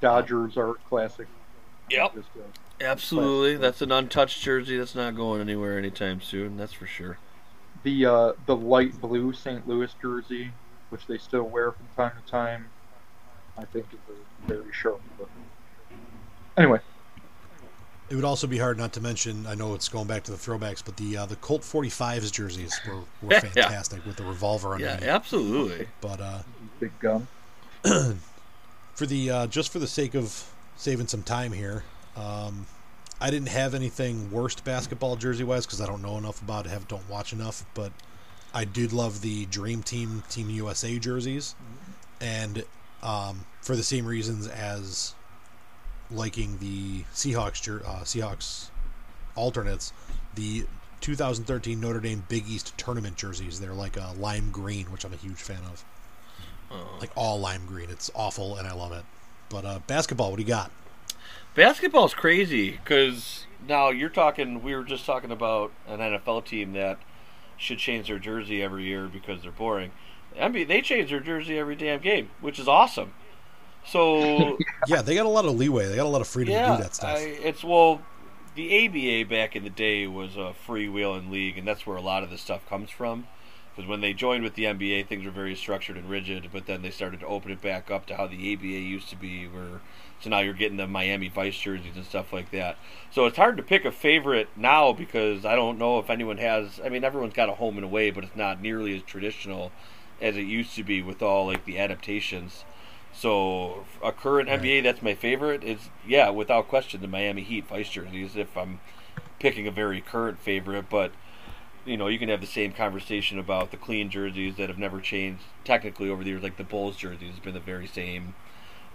[0.00, 1.28] Dodgers are classic.
[1.88, 2.14] Yep.
[2.16, 2.40] Just, uh,
[2.84, 4.76] Absolutely, that's an untouched jersey.
[4.76, 6.56] That's not going anywhere anytime soon.
[6.56, 7.18] That's for sure.
[7.84, 9.68] the uh, the light blue St.
[9.68, 10.50] Louis jersey,
[10.88, 12.66] which they still wear from time to time,
[13.56, 15.30] I think is a very sharp look.
[16.56, 16.80] Anyway,
[18.10, 19.46] It would also be hard not to mention.
[19.46, 22.80] I know it's going back to the throwbacks, but the uh, the Colt 45s jerseys
[22.86, 23.40] were, were Yeah.
[23.40, 24.80] fantastic with the revolver on.
[24.80, 25.10] Yeah, underneath.
[25.10, 25.88] absolutely.
[26.00, 26.38] But uh,
[26.80, 27.28] Big gun.
[28.94, 31.84] for the uh, just for the sake of saving some time here,
[32.16, 32.66] um,
[33.20, 36.70] I didn't have anything worst basketball jersey wise because I don't know enough about it,
[36.70, 37.64] have don't watch enough.
[37.74, 37.92] But
[38.52, 41.54] I did love the Dream Team Team USA jerseys,
[42.20, 42.64] and
[43.04, 45.14] um, for the same reasons as
[46.10, 48.70] liking the Seahawks uh, Seahawks
[49.36, 49.92] alternates,
[50.34, 50.66] the
[51.00, 53.60] 2013 Notre Dame Big East tournament jerseys.
[53.60, 55.84] They're like a lime green, which I'm a huge fan of
[57.00, 57.90] like all lime green.
[57.90, 59.04] It's awful, and I love it.
[59.48, 60.70] But uh, basketball, what do you got?
[61.54, 64.62] Basketball's crazy because now you're talking.
[64.62, 66.98] We were just talking about an NFL team that
[67.56, 69.90] should change their jersey every year because they're boring.
[70.36, 73.12] NBA they change their jersey every damn game, which is awesome.
[73.86, 75.88] So Yeah, they got a lot of leeway.
[75.88, 77.18] They got a lot of freedom yeah, to do that stuff.
[77.18, 78.00] I, it's well,
[78.54, 82.22] the ABA back in the day was a freewheeling league, and that's where a lot
[82.22, 83.26] of this stuff comes from.
[83.74, 86.82] Because when they joined with the NBA, things were very structured and rigid, but then
[86.82, 89.80] they started to open it back up to how the ABA used to be, where
[90.20, 92.76] so now you're getting the Miami Vice jerseys and stuff like that.
[93.10, 96.80] So it's hard to pick a favorite now because I don't know if anyone has.
[96.84, 99.72] I mean, everyone's got a home and away, but it's not nearly as traditional
[100.20, 102.64] as it used to be with all like the adaptations.
[103.20, 104.62] So a current Right.
[104.62, 108.34] NBA that's my favorite is yeah, without question, the Miami Heat Vice jerseys.
[108.34, 108.80] If I'm
[109.38, 111.12] picking a very current favorite, but
[111.84, 115.00] you know, you can have the same conversation about the clean jerseys that have never
[115.02, 118.34] changed technically over the years, like the Bulls jerseys has been the very same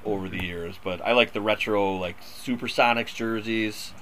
[0.03, 0.75] over the years.
[0.83, 3.93] But I like the retro, like Supersonics jerseys.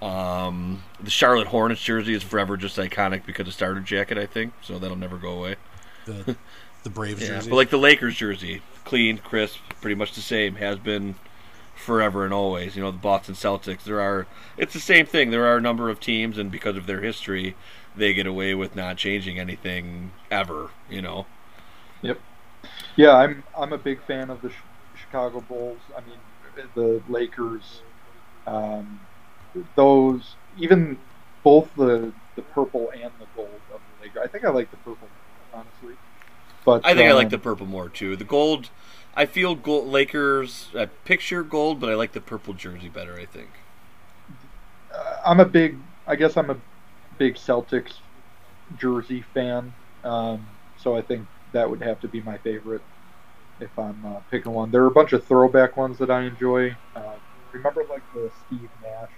[0.00, 4.52] Um, the Charlotte Hornets jersey is forever just iconic because of starter jacket, I think.
[4.62, 5.56] So that'll never go away.
[6.04, 6.36] the
[6.86, 7.50] the Braves Yeah, jersey.
[7.50, 10.54] but like the Lakers jersey, clean, crisp, pretty much the same.
[10.56, 11.16] Has been
[11.74, 12.76] forever and always.
[12.76, 13.82] You know, the Boston Celtics.
[13.84, 14.26] There are.
[14.56, 15.30] It's the same thing.
[15.30, 17.56] There are a number of teams, and because of their history,
[17.96, 20.70] they get away with not changing anything ever.
[20.88, 21.26] You know.
[22.02, 22.20] Yep.
[22.96, 24.62] Yeah, I'm I'm a big fan of the Ch-
[24.94, 25.80] Chicago Bulls.
[25.96, 26.18] I mean,
[26.74, 27.82] the Lakers.
[28.46, 29.00] Um,
[29.74, 30.98] those even
[31.42, 34.22] both the the purple and the gold of the Lakers.
[34.24, 35.08] I think I like the purple
[35.52, 35.96] honestly.
[36.66, 38.16] But I think I like um, the purple more too.
[38.16, 38.70] The gold.
[39.14, 43.18] I feel gold, Lakers uh, picture gold, but I like the purple jersey better.
[43.18, 43.50] I think.
[44.92, 45.78] uh, I'm a big.
[46.06, 46.56] I guess I'm a
[47.18, 47.94] big Celtics
[48.76, 49.72] jersey fan.
[50.04, 50.46] Um,
[50.76, 52.82] so I think that would have to be my favorite
[53.60, 54.70] if I'm uh, picking one.
[54.72, 56.76] There are a bunch of throwback ones that I enjoy.
[56.96, 57.14] Uh,
[57.52, 59.10] remember like the Steve Nash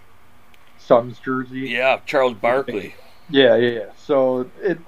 [0.78, 1.70] Suns jersey?
[1.70, 2.94] Yeah, Charles Barkley.
[3.30, 3.92] Yeah, yeah, yeah.
[3.96, 4.78] So it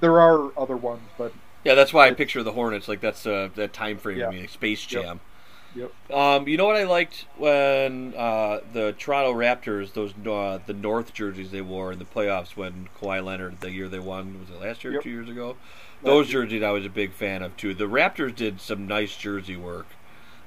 [0.00, 1.34] there are other ones, but
[1.66, 4.26] Yeah, that's why I picture the Hornets like that's uh, that time frame Yeah.
[4.26, 5.18] to me, like Space Jam.
[5.74, 6.12] Yep.
[6.12, 11.12] Um, you know what I liked when uh, the Toronto Raptors, those uh, the North
[11.12, 14.64] jerseys they wore in the playoffs when Kawhi Leonard the year they won was it
[14.64, 15.02] last year, or Yep.
[15.02, 15.56] two years ago?
[16.04, 17.74] Those jerseys I was a big fan of too.
[17.74, 19.86] The Raptors did some nice jersey work.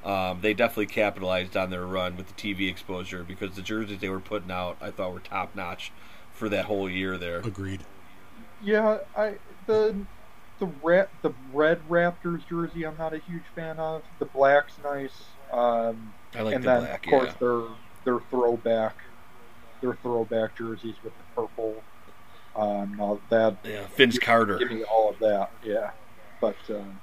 [0.06, 4.08] Um, they definitely capitalized on their run with the TV exposure because the jerseys they
[4.08, 5.92] were putting out I thought were top notch
[6.32, 7.40] for that whole year there.
[7.40, 7.82] Agreed.
[8.64, 9.34] yeah, I
[9.68, 10.06] the
[10.60, 14.04] the red the red Raptors jersey I'm not a huge fan of.
[14.20, 15.24] The black's nice.
[15.52, 17.06] Um, I like and the then black.
[17.06, 17.36] of course yeah.
[17.40, 17.62] their
[18.06, 18.96] their throwback
[19.82, 21.84] their throwback jerseys with the purple.
[22.56, 24.58] Um, now that Yeah, Vince Carter.
[24.58, 25.92] give me all of that, yeah.
[26.42, 27.00] But um,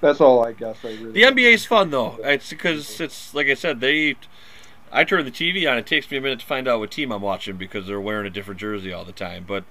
[0.00, 0.76] that's all I guess.
[0.84, 2.18] I really The NBA is fun though.
[2.22, 4.16] It's because it's like I said, they.
[4.90, 5.76] I turn the TV on.
[5.76, 8.26] It takes me a minute to find out what team I'm watching because they're wearing
[8.26, 9.44] a different jersey all the time.
[9.46, 9.64] But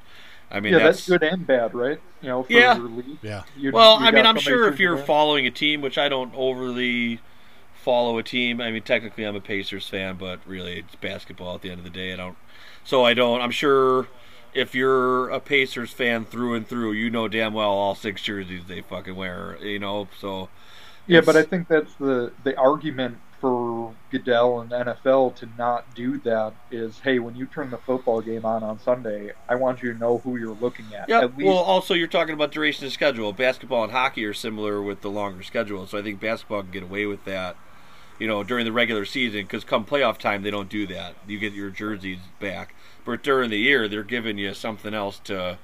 [0.50, 2.00] I mean, yeah, that's, that's, good and bad, right?
[2.22, 2.78] You know, for Yeah.
[2.78, 3.18] your league.
[3.22, 3.44] Yeah.
[3.58, 6.34] You- Well, you I mean, I'm sure if you're following a team, which I don't
[6.36, 7.20] overly
[7.84, 8.62] follow a team.
[8.62, 11.84] I mean, technically, I'm a Pacers fan, but really, it's basketball at the end of
[11.84, 12.14] the day.
[12.14, 12.38] I don't.
[12.84, 13.42] So I don't.
[13.42, 14.08] I'm sure
[14.54, 18.64] if you're a Pacers fan through and through, you know damn well all six jerseys
[18.68, 19.58] they fucking wear.
[19.62, 20.50] You know, so
[21.06, 23.27] Yeah, but I think that's the the argument for
[24.10, 28.46] Goodell and NFL to not do that is, hey, when you turn the football game
[28.46, 31.10] on on Sunday, I want you to know who you're looking at.
[31.10, 31.22] Yeah.
[31.22, 33.34] At least, Well, also you're talking about duration of schedule.
[33.34, 36.84] Basketball and hockey are similar with the longer schedule, so I think basketball can get
[36.84, 37.56] away with that.
[38.20, 41.14] You know, during the regular season, because come playoff time, they don't do that.
[41.28, 42.74] You get your jerseys back,
[43.06, 45.60] but during the year, they're giving you something else to,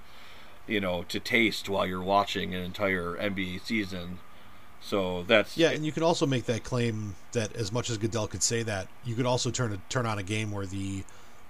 [0.67, 4.19] you know, to taste while you're watching an entire NBA season.
[4.83, 8.27] So that's Yeah, and you could also make that claim that as much as Goodell
[8.27, 11.03] could say that, you could also turn a, turn on a game where the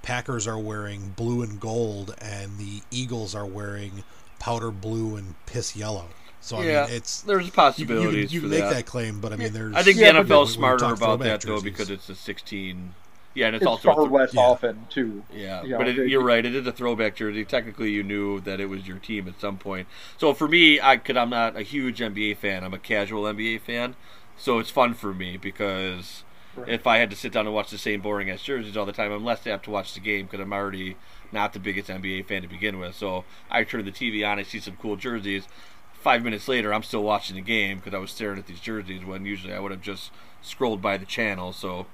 [0.03, 4.03] Packers are wearing blue and gold and the Eagles are wearing
[4.38, 6.09] powder blue and piss yellow.
[6.41, 6.86] So I yeah.
[6.86, 8.73] mean, it's there's you, you, possibilities you for make that.
[8.73, 8.86] that.
[8.86, 11.61] claim, but I mean, there's I think the but NFL is smarter about that though
[11.61, 12.93] because it's a 16
[13.34, 14.41] Yeah, and it's, it's also a far th- less yeah.
[14.41, 15.23] often too.
[15.31, 16.45] Yeah, you know, but it, they- you're right.
[16.45, 17.45] It is a throwback jersey.
[17.45, 19.88] Technically, you knew that it was your team at some point.
[20.17, 21.17] So for me, I could.
[21.17, 22.63] I'm not a huge NBA fan.
[22.63, 23.95] I'm a casual NBA fan.
[24.38, 26.23] So it's fun for me because
[26.55, 26.69] Right.
[26.69, 28.91] if I had to sit down and watch the same boring ass jerseys all the
[28.91, 30.97] time, I'm less apt to watch the game because I'm already
[31.31, 32.95] not the biggest NBA fan to begin with.
[32.95, 35.47] So I turn the TV on, I see some cool jerseys.
[35.93, 39.03] Five minutes later, I'm still watching the game because I was staring at these jerseys
[39.03, 40.11] when usually I would have just
[40.43, 41.53] scrolled by the channel.
[41.53, 41.88] So,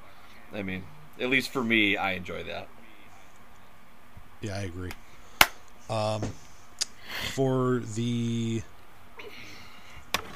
[0.54, 0.84] I mean,
[1.20, 2.68] at least for me, I enjoy that.
[4.42, 4.92] Yeah, I agree.
[5.90, 6.22] Um,
[7.34, 8.62] for the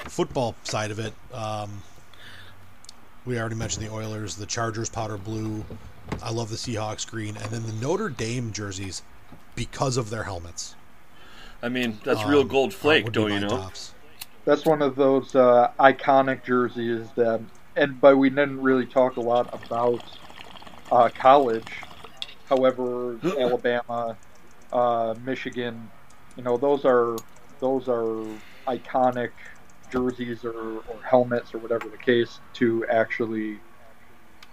[0.06, 1.82] football side of it, um,
[3.26, 5.64] we already mentioned the Oilers, the Chargers powder blue.
[6.22, 9.04] I love the Seahawks green, and then the Notre Dame jerseys
[9.56, 10.76] because of their helmets.
[11.62, 13.48] I mean, that's real um, gold uh, flake, don't you know?
[13.48, 13.94] tops.
[14.44, 17.40] That's one of those uh, iconic jerseys that,
[17.78, 20.04] and but we didn't really talk a lot about
[20.94, 21.68] uh, college.
[22.48, 24.16] However, Alabama,
[24.72, 25.90] uh, Michigan,
[26.38, 27.18] you know, those are
[27.60, 28.26] those are
[28.68, 29.32] iconic
[29.92, 33.60] jerseys or, or helmets or whatever the case to actually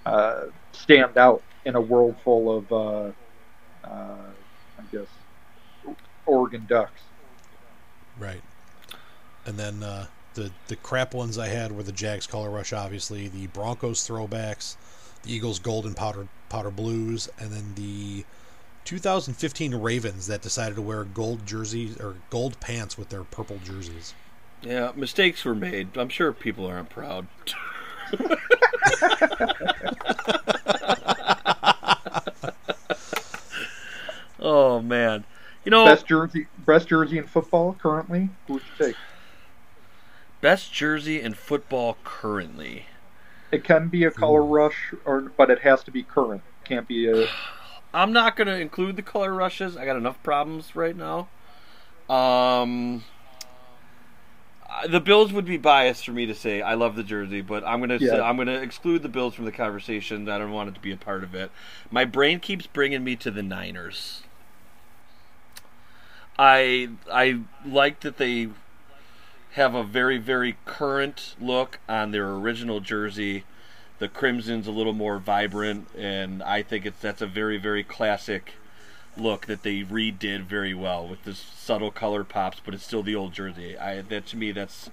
[0.07, 3.11] uh, stand out in a world full of, uh,
[3.85, 4.31] uh,
[4.79, 5.07] I guess,
[6.27, 7.03] Oregon Ducks.
[8.19, 8.43] Right.
[9.45, 13.29] And then uh, the the crap ones I had were the Jags color rush, obviously,
[13.29, 14.77] the Broncos throwbacks,
[15.23, 18.25] the Eagles golden powder powder blues, and then the
[18.85, 24.15] 2015 Ravens that decided to wear gold jerseys or gold pants with their purple jerseys.
[24.63, 25.97] Yeah, mistakes were made.
[25.97, 27.27] I'm sure people aren't proud.
[34.41, 35.25] oh man,
[35.65, 38.31] you know, Best jersey, best jersey in football currently.
[38.47, 38.97] Who would you take?
[40.41, 42.87] best jersey in football currently.
[43.53, 46.43] It can be a color rush, or but it has to be current.
[46.65, 47.27] Can't be a.
[47.95, 49.77] I'm not gonna include the color rushes.
[49.77, 51.29] I got enough problems right now.
[52.09, 53.05] Um,
[54.89, 57.81] the Bills would be biased for me to say I love the jersey, but I'm
[57.81, 60.29] gonna say, I'm gonna exclude the Bills from the conversation.
[60.29, 61.51] I don't want it to be a part of it.
[61.91, 64.23] My brain keeps bringing me to the Niners.
[66.39, 68.49] I I like that they
[69.53, 73.45] have a very very current look on their original jersey.
[73.99, 78.55] The crimson's a little more vibrant, and I think it's that's a very very classic
[79.17, 83.17] look that they redid very well with this subtle color pops, but it's still the
[83.17, 83.77] old jersey.
[83.77, 84.91] I that to me that's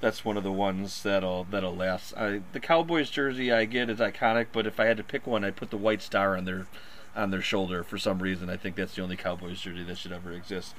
[0.00, 2.14] that's one of the ones that'll that'll last.
[2.16, 5.44] I, the Cowboys jersey I get is iconic, but if I had to pick one,
[5.44, 6.66] I'd put the white star on their
[7.14, 8.50] on their shoulder for some reason.
[8.50, 10.74] I think that's the only Cowboys jersey that should ever exist.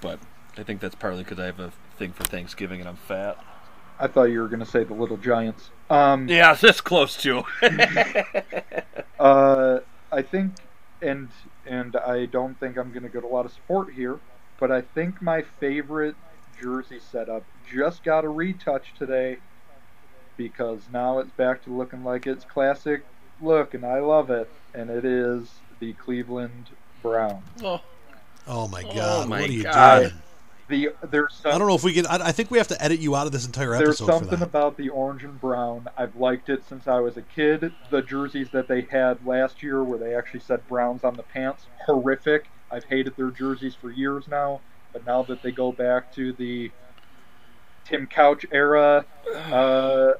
[0.00, 0.18] But
[0.58, 1.72] I think that's partly because I have a
[2.02, 3.38] thing for Thanksgiving and I'm fat.
[4.00, 5.70] I thought you were going to say the Little Giants.
[5.88, 7.44] Um, Yeah, this close to.
[9.20, 9.78] uh,
[10.10, 10.54] I think,
[11.00, 11.28] and
[11.64, 14.18] and I don't think I'm going to get a lot of support here,
[14.58, 16.16] but I think my favorite
[16.60, 19.36] jersey setup just got a retouch today
[20.36, 23.04] because now it's back to looking like its classic
[23.40, 24.50] look, and I love it.
[24.74, 25.48] And it is
[25.78, 27.44] the Cleveland Browns.
[27.62, 27.80] oh,
[28.48, 29.28] Oh my god!
[29.28, 30.00] my what are you God.
[30.00, 30.12] doing?
[30.72, 32.06] The there's some, I don't know if we can.
[32.06, 34.12] I, I think we have to edit you out of this entire There's episode for
[34.12, 34.48] something that.
[34.48, 35.86] about the orange and brown.
[35.98, 37.74] I've liked it since I was a kid.
[37.90, 41.66] The jerseys that they had last year, where they actually said Browns on the pants,
[41.84, 42.46] horrific.
[42.70, 44.62] I've hated their jerseys for years now.
[44.94, 46.70] But now that they go back to the
[47.84, 49.04] Tim Couch era,
[49.36, 50.12] uh,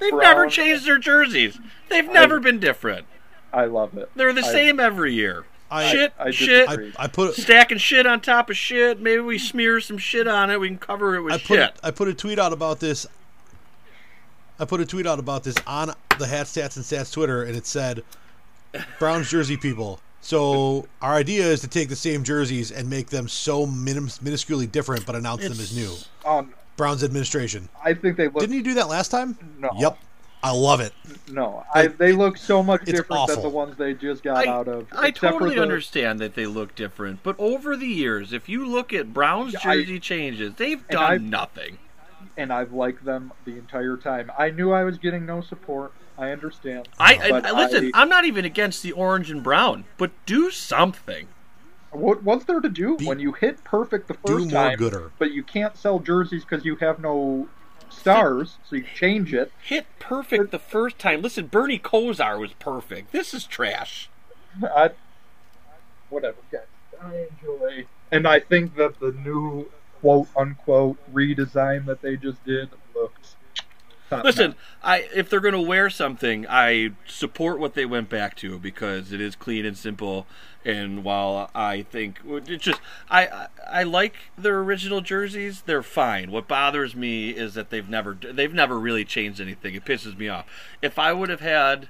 [0.00, 1.60] they've Brown- never changed their jerseys.
[1.90, 3.06] They've never been different.
[3.52, 4.10] I love it.
[4.16, 5.44] They're the I- same every year.
[5.72, 6.68] I- shit, I shit.
[6.68, 9.00] I, I put stacking shit on top of shit.
[9.00, 10.60] Maybe we smear some shit on it.
[10.60, 11.74] We can cover it with I put shit.
[11.82, 13.06] I put a tweet out about this.
[14.58, 17.56] I put a tweet out about this on the Hat Stats and Stats Twitter, and
[17.56, 18.04] it said,
[18.98, 23.26] "Browns jersey people." So our idea is to take the same jerseys and make them
[23.26, 25.94] so minim- minusculely different, but announce them as new.
[26.24, 27.68] Um, Browns administration.
[27.84, 28.38] I think they look.
[28.38, 29.36] Didn't you do that last time?
[29.58, 29.70] No.
[29.78, 29.98] Yep.
[30.42, 30.92] I love it.
[31.30, 34.50] No, I, they look so much It's different than the ones they just got I,
[34.50, 34.88] out of.
[34.92, 38.92] I totally the- understand that they look different, but over the years, if you look
[38.92, 41.78] at Brown's Yeah, I- jersey changes, they've done I- nothing.
[42.36, 44.32] and I've liked them the entire time.
[44.36, 45.92] I knew I was getting no support.
[46.18, 46.88] I understand.
[46.98, 47.90] I, I, I listen.
[47.94, 51.28] I- I'm not even against the orange and brown, but do something.
[51.90, 54.78] What, what's there to do Be- when you hit perfect the Do first more time,
[54.78, 55.12] gooder.
[55.18, 57.48] but you can't sell jerseys because you have no
[57.92, 59.52] stars, so you change it.
[59.62, 61.22] Hit perfect the first time.
[61.22, 63.12] Listen, Bernie Kosar was perfect.
[63.12, 64.08] This is trash.
[64.62, 64.90] I,
[66.10, 66.62] whatever, guys.
[67.00, 67.86] I enjoy.
[68.10, 69.70] And I think that the new
[70.00, 73.36] quote unquote redesign that they just did looks
[74.24, 74.54] Listen.
[74.82, 79.12] I if they're going to wear something, I support what they went back to because
[79.12, 80.26] it is clean and simple.
[80.64, 86.30] And while I think it's just I, I I like their original jerseys, they're fine.
[86.30, 89.74] What bothers me is that they've never they've never really changed anything.
[89.74, 90.46] It pisses me off.
[90.80, 91.88] If I would have had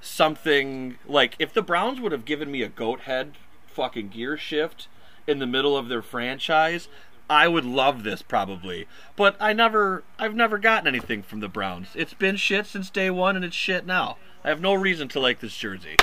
[0.00, 3.32] something like if the Browns would have given me a goat head
[3.66, 4.88] fucking gear shift
[5.26, 6.88] in the middle of their franchise,
[7.28, 8.86] I would love this probably.
[9.16, 11.88] But I never I've never gotten anything from the Browns.
[11.94, 14.16] It's been shit since day 1 and it's shit now.
[14.44, 15.96] I have no reason to like this jersey.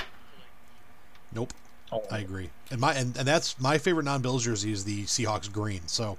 [1.33, 1.53] Nope.
[1.91, 2.49] Oh, I agree.
[2.71, 5.87] And my and, and that's my favorite non-Bills jersey is the Seahawks green.
[5.87, 6.17] So,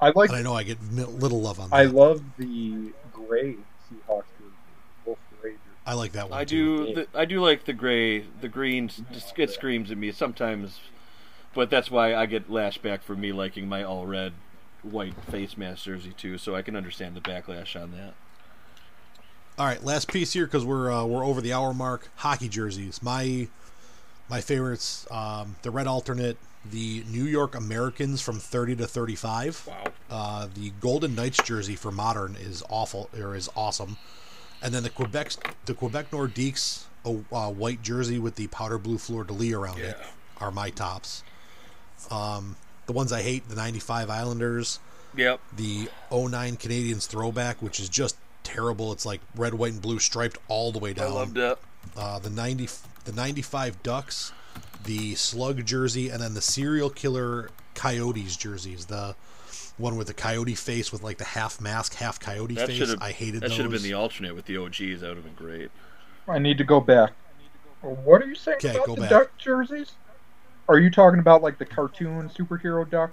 [0.00, 0.30] I like.
[0.30, 1.76] and I know I get little love on that.
[1.76, 3.56] I love the gray
[3.90, 4.54] Seahawks jersey.
[5.04, 5.60] Wolf gray jersey.
[5.84, 6.38] I like that one.
[6.38, 6.86] I too.
[6.86, 6.94] do.
[6.94, 8.20] The, I do like the gray.
[8.40, 10.80] The green just it screams at me sometimes,
[11.54, 14.32] but that's why I get lashback for me liking my all red,
[14.82, 16.38] white face mask jersey too.
[16.38, 18.14] So I can understand the backlash on that.
[19.58, 22.10] All right, last piece here because we're uh, we're over the hour mark.
[22.16, 23.02] Hockey jerseys.
[23.02, 23.48] My
[24.28, 25.06] my favorites.
[25.10, 26.38] Um, the red alternate.
[26.64, 29.66] The New York Americans from 30 to 35.
[29.66, 29.84] Wow.
[30.08, 33.96] Uh, the Golden Knights jersey for modern is awful or is awesome,
[34.62, 35.32] and then the Quebec
[35.64, 39.80] the Quebec Nordiques a uh, white jersey with the powder blue fleur de lis around
[39.80, 39.98] it
[40.38, 41.24] are my tops.
[42.10, 44.78] Um, the ones I hate: the '95 Islanders,
[45.16, 45.40] Yep.
[45.56, 48.92] the 09 Canadiens throwback, which is just terrible.
[48.92, 51.04] It's like red, white, and blue striped all the way down.
[51.04, 51.14] I down.
[51.14, 51.58] loved it.
[51.96, 52.68] Uh, the 90
[53.04, 54.32] the 95 Ducks,
[54.84, 58.86] the Slug jersey, and then the serial killer Coyotes jerseys.
[58.86, 59.14] The
[59.78, 62.76] one with the coyote face with like the half mask, half coyote That face.
[62.78, 63.02] should have.
[63.02, 65.00] I hated That should have been the alternate with the OGs.
[65.00, 65.70] That would have been great.
[66.28, 67.12] I need to go back.
[67.80, 69.10] What are you saying Okay, about go the back.
[69.10, 69.92] duck jerseys?
[70.68, 73.10] Are you talking about like the cartoon superhero duck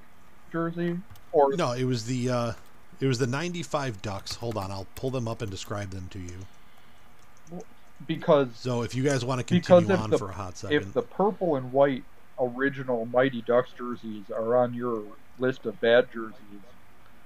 [0.51, 0.99] jersey,
[1.31, 2.53] or No, it was the uh,
[2.99, 4.35] it was the 95 Ducks.
[4.35, 7.61] Hold on, I'll pull them up and describe them to you.
[8.07, 10.57] because So if you guys want to Because continue if on the- for a hot
[10.57, 12.03] second, if the purple and white
[12.39, 15.03] original Mighty Ducks jerseys are on your
[15.39, 16.35] list of bad jerseys,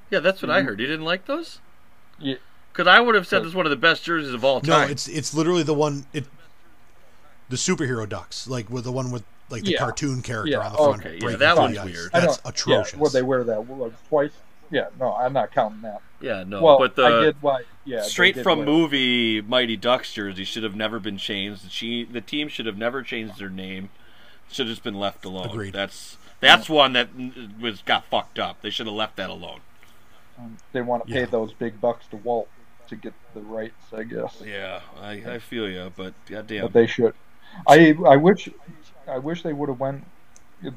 [0.10, 0.66] Yeah, that's what I Mhm.
[0.66, 0.80] heard.
[0.80, 1.60] You didn't like those?
[2.20, 2.36] Yeah.
[2.72, 4.88] Because I would have said this is one of the best jerseys of all time.
[4.88, 6.26] no, it's it's literally the one it
[7.50, 9.80] the superhero Ducks, like with the one with like the Yeah.
[9.80, 11.06] cartoon character Yeah, on the front.
[11.06, 11.86] okay, yeah, that through one's ice.
[11.86, 12.12] weird.
[12.14, 12.94] That's atrocious.
[12.94, 14.32] Yeah, well, they wear that well, twice.
[14.72, 16.02] Yeah, no, I'm not counting that.
[16.20, 16.62] yeah, no.
[16.64, 17.62] well, but the I did why.
[17.86, 21.70] Yeah, straight did from wear- movie Mighty Ducks jersey should have never been changed.
[21.80, 23.90] The, the team should have never changed their name.
[24.50, 25.50] Should have just been left alone.
[25.50, 25.74] Agreed.
[25.74, 27.10] That's that's one that
[27.60, 28.62] was got fucked up.
[28.62, 29.60] They should have left that alone.
[30.40, 31.26] Um, They want to pay Yeah.
[31.28, 32.48] those big bucks to Walt
[32.88, 34.42] to get the rights, I guess.
[34.46, 36.64] Yeah, I, I feel you, but goddamn.
[36.64, 37.14] But they should.
[37.68, 38.50] I I wish
[39.08, 40.06] I wish they would have went.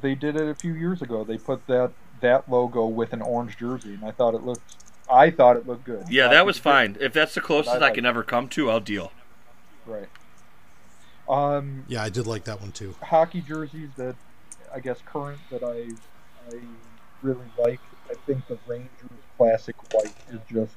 [0.01, 1.25] They did it a few years ago.
[1.25, 4.77] They put that that logo with an orange jersey, and I thought it looked.
[5.11, 6.05] I thought it looked good.
[6.11, 6.65] yeah, I that was it did.
[6.65, 6.97] fine.
[7.01, 9.13] If that's the closest I I, can ever come to, I'll deal.
[9.87, 10.09] Right.
[11.29, 12.95] Um, yeah, I did like that one too.
[13.03, 14.15] hockey jerseys that
[14.75, 15.91] I guess current that I
[16.53, 16.61] I
[17.23, 17.81] really like.
[18.11, 18.91] I think the Rangers
[19.37, 20.75] classic white is just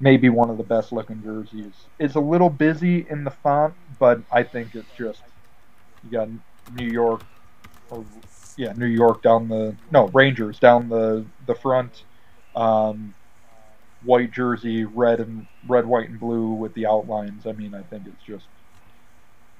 [0.00, 1.72] maybe one of the best looking jerseys.
[1.98, 5.22] It's a little busy in the font, but I think it's just
[6.04, 6.28] you got
[6.74, 7.22] New York
[7.90, 8.04] or
[8.56, 12.04] yeah, New York down the no, Rangers down the the front.
[12.54, 13.14] Um
[14.02, 17.46] white jersey, red and red, white and blue with the outlines.
[17.46, 18.46] I mean, I think it's just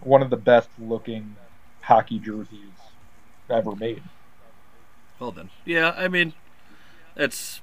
[0.00, 1.36] one of the best looking
[1.82, 2.78] hockey jerseys
[3.50, 4.02] ever made.
[5.18, 5.94] Well then, yeah.
[5.96, 6.34] I mean,
[7.16, 7.60] it's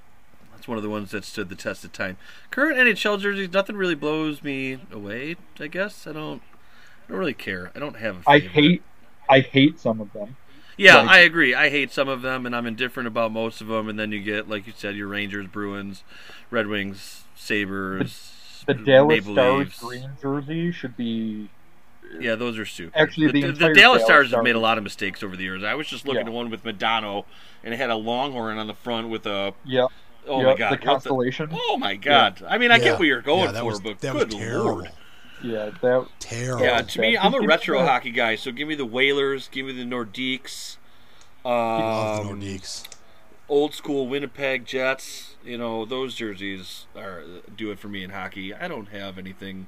[0.53, 2.17] that's one of the ones that stood the test of time.
[2.51, 5.35] Current NHL jerseys, nothing really blows me away.
[5.59, 6.41] I guess I don't.
[7.07, 7.71] I don't really care.
[7.75, 8.23] I don't have.
[8.27, 8.81] A I hate
[9.29, 10.35] I hate some of them.
[10.77, 11.55] Yeah, like- I agree.
[11.55, 13.87] I hate some of them, and I'm indifferent about most of them.
[13.87, 16.03] And then you get, like you said, your Rangers, Bruins,
[16.51, 19.79] Red Wings, Sabres, The Dallas Maple Stars Leafs.
[19.79, 21.49] green jersey should be
[22.19, 22.93] Yeah, those are stupid.
[22.99, 25.43] Actually, the the, entire Dallas Dallas Stars have made a lot of mistakes over the
[25.43, 25.63] years.
[25.63, 26.27] I was just looking Yeah.
[26.27, 27.21] at one with Madonna,
[27.63, 29.53] and it had a longhorn on the front with a.
[29.65, 29.87] yeah,
[30.27, 30.71] Oh yeah my god!
[30.71, 31.49] the what constellation.
[31.53, 32.43] Oh my god!
[32.47, 32.83] I mean, I Yeah.
[32.83, 34.65] get where you're going Yeah, that for, was- but that was good terrible.
[34.65, 34.91] lord!
[35.45, 36.65] Yeah, that Terrible.
[36.65, 37.17] Yeah, to me.
[37.17, 40.77] I'm a retro hockey guy, so give me the Whalers, give me the Nordiques,
[41.43, 42.87] Love the um, Nordiques.
[43.47, 45.35] old school Winnipeg Jets.
[45.43, 47.23] You know, those jerseys are
[47.55, 48.53] do it for me in hockey.
[48.53, 49.67] I don't have anything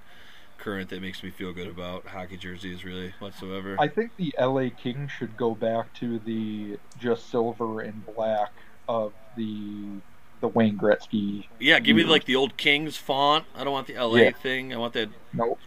[0.57, 3.75] current that makes me feel good about hockey jerseys, really whatsoever.
[3.79, 8.51] I think the LA Kings should go back to the just silver and black
[8.87, 10.01] of the
[10.41, 11.45] the Wayne Gretzky.
[11.59, 12.11] yeah, give me years.
[12.11, 13.45] like the old Kings font.
[13.55, 14.31] I don't want the LA Yeah.
[14.31, 14.73] thing.
[14.73, 15.57] I want that, No,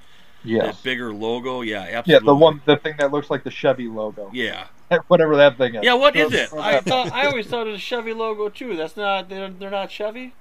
[0.44, 1.60] yes, that bigger logo.
[1.62, 2.12] Yeah, absolutely.
[2.12, 4.30] yeah, the one the thing that looks like the Chevy logo.
[4.32, 4.66] Yeah,
[5.08, 5.84] whatever that thing is.
[5.84, 5.94] yeah.
[5.94, 6.52] What is it?
[6.52, 8.76] I thought I always thought it was a Chevy logo too.
[8.76, 9.28] That's not.
[9.28, 10.34] They're, they're not Chevy.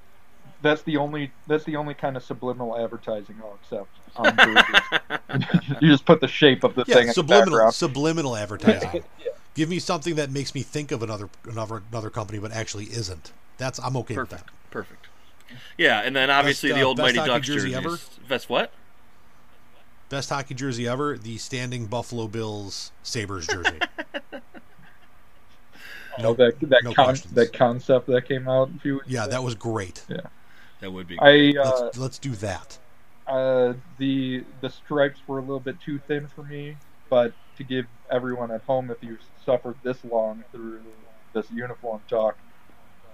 [0.62, 3.90] that's the only that's the only kind of subliminal advertising oh, I'll accept.
[4.16, 7.74] On you just put the shape of the thing Yeah, in the subliminal background.
[7.76, 9.04] subliminal advertising.
[9.24, 9.32] Yeah.
[9.54, 13.32] Give me something that makes me think of another another another company, but actually isn't.
[13.60, 14.48] That's I'm okay with Perfect.
[14.48, 14.72] that.
[14.72, 15.06] Perfect.
[15.78, 17.76] Yeah, and then obviously Best, the uh, old best Mighty hockey Ducks jersey jerseys.
[18.18, 18.28] ever?
[18.28, 18.72] Best what?
[20.10, 23.78] Best hockey jersey ever, the standing Buffalo Bills Sabres jersey.
[26.22, 29.32] Oh, that that no con- that concept that came out a few weeks yeah, ago.
[29.32, 30.04] that was great.
[30.10, 30.18] Yeah,
[30.82, 31.18] that would be.
[31.20, 32.78] I uh, Let's let's do that.
[33.28, 36.76] uh, the the stripes were a little bit too thin for me,
[37.10, 40.82] but to give everyone at home, if you suffered this long through
[41.34, 42.38] this uniform talk,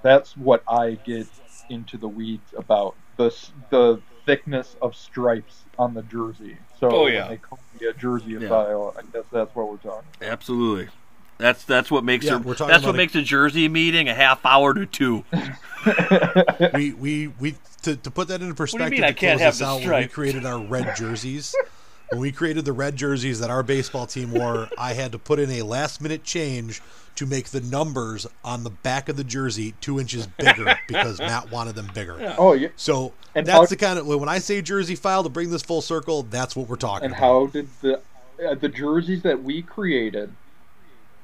[0.01, 1.27] that's what I get
[1.69, 3.35] into the weeds about the
[3.69, 6.57] the thickness of stripes on the jersey.
[6.79, 7.21] So Oh, yeah.
[7.21, 8.47] when they call me a jersey Yeah.
[8.47, 10.07] style, I guess that's what we're talking.
[10.17, 10.29] About.
[10.31, 10.89] Absolutely.
[11.37, 14.07] That's that's what makes Yeah, a we're talking that's what a- makes a jersey meeting
[14.09, 15.23] a half hour to two.
[16.73, 18.91] we we we to, to put that into perspective.
[18.91, 21.53] mean I can't have this the out, when we created our red jerseys.
[22.11, 25.39] when we created the red jerseys that our baseball team wore, I had to put
[25.39, 26.81] in a last minute change
[27.15, 31.49] to make the numbers on the back of the jersey two inches bigger because Matt
[31.51, 32.35] wanted them bigger.
[32.37, 32.69] oh, yeah.
[32.75, 35.61] So And that's how- the kind of when I say jersey file to bring this
[35.63, 37.13] full circle, that's what we're talking about.
[37.13, 37.25] And about.
[37.25, 38.01] how did the
[38.45, 40.29] uh, the jerseys that we created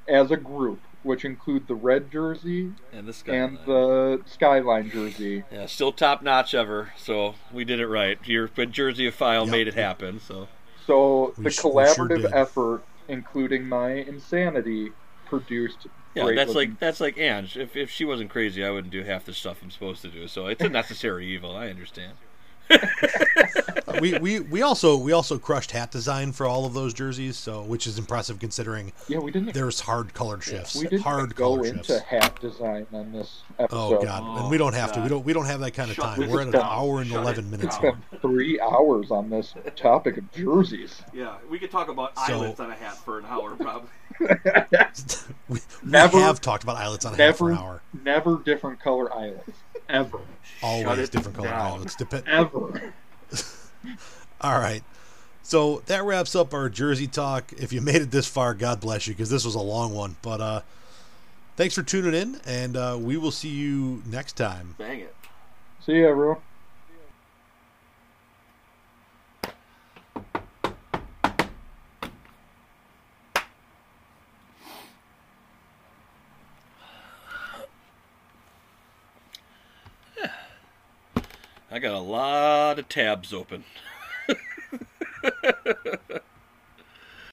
[0.07, 3.35] as a group, which include the red jersey And this guy.
[3.35, 6.93] and the skyline jersey, yeah, still top notch ever.
[6.97, 8.17] So we did it right.
[8.25, 9.51] Your jersey file Yep.
[9.51, 10.21] made it happen.
[10.21, 10.47] So
[10.87, 12.33] so We the sh- we sure collaborative did.
[12.33, 14.91] effort, including my insanity,
[15.25, 15.87] produced.
[16.15, 17.57] yeah, great that's looking- like that's like Ange.
[17.57, 20.27] If if she wasn't crazy, I wouldn't do half the stuff I'm supposed to do.
[20.27, 21.55] So it's a necessary evil.
[21.55, 22.13] I understand.
[22.72, 27.35] Uh, we, we we also we also crushed hat design for all of those jerseys,
[27.38, 29.18] so which is impressive considering yeah.
[29.19, 29.53] We didn't.
[29.53, 30.76] there's hard colored shifts.
[30.76, 32.03] we didn't hard go colored into shifts.
[32.03, 33.98] hat design on this episode.
[33.98, 34.99] Oh god, Oh, and we don't have to.
[34.99, 35.26] We oh, don't.
[35.26, 36.30] We don't have that kind of Shut time.
[36.30, 36.64] We're at an down.
[36.65, 37.76] hour and Shut eleven it minutes.
[37.76, 37.91] It's here.
[38.11, 41.02] been three hours on this topic of jerseys.
[41.14, 43.89] Yeah, we could talk about So- eyelets on a hat for an hour, probably.
[45.49, 47.81] we we Never- have talked about eyelets on a hat for Never, an hour.
[48.03, 49.49] never different color eyelids.
[49.91, 50.19] Ever.
[50.63, 51.85] Always different color down.
[52.26, 52.93] Ever.
[54.41, 54.84] All right.
[55.43, 57.51] So that wraps up our jersey talk.
[57.57, 60.15] If you made it this far, God bless you, because this was a long one.
[60.22, 60.61] But uh,
[61.57, 64.76] thanks for tuning in, and uh, we will see you next time.
[64.77, 65.15] Bang it.
[65.85, 66.38] See you, everyone.
[81.73, 83.64] I got a lot of tabs open.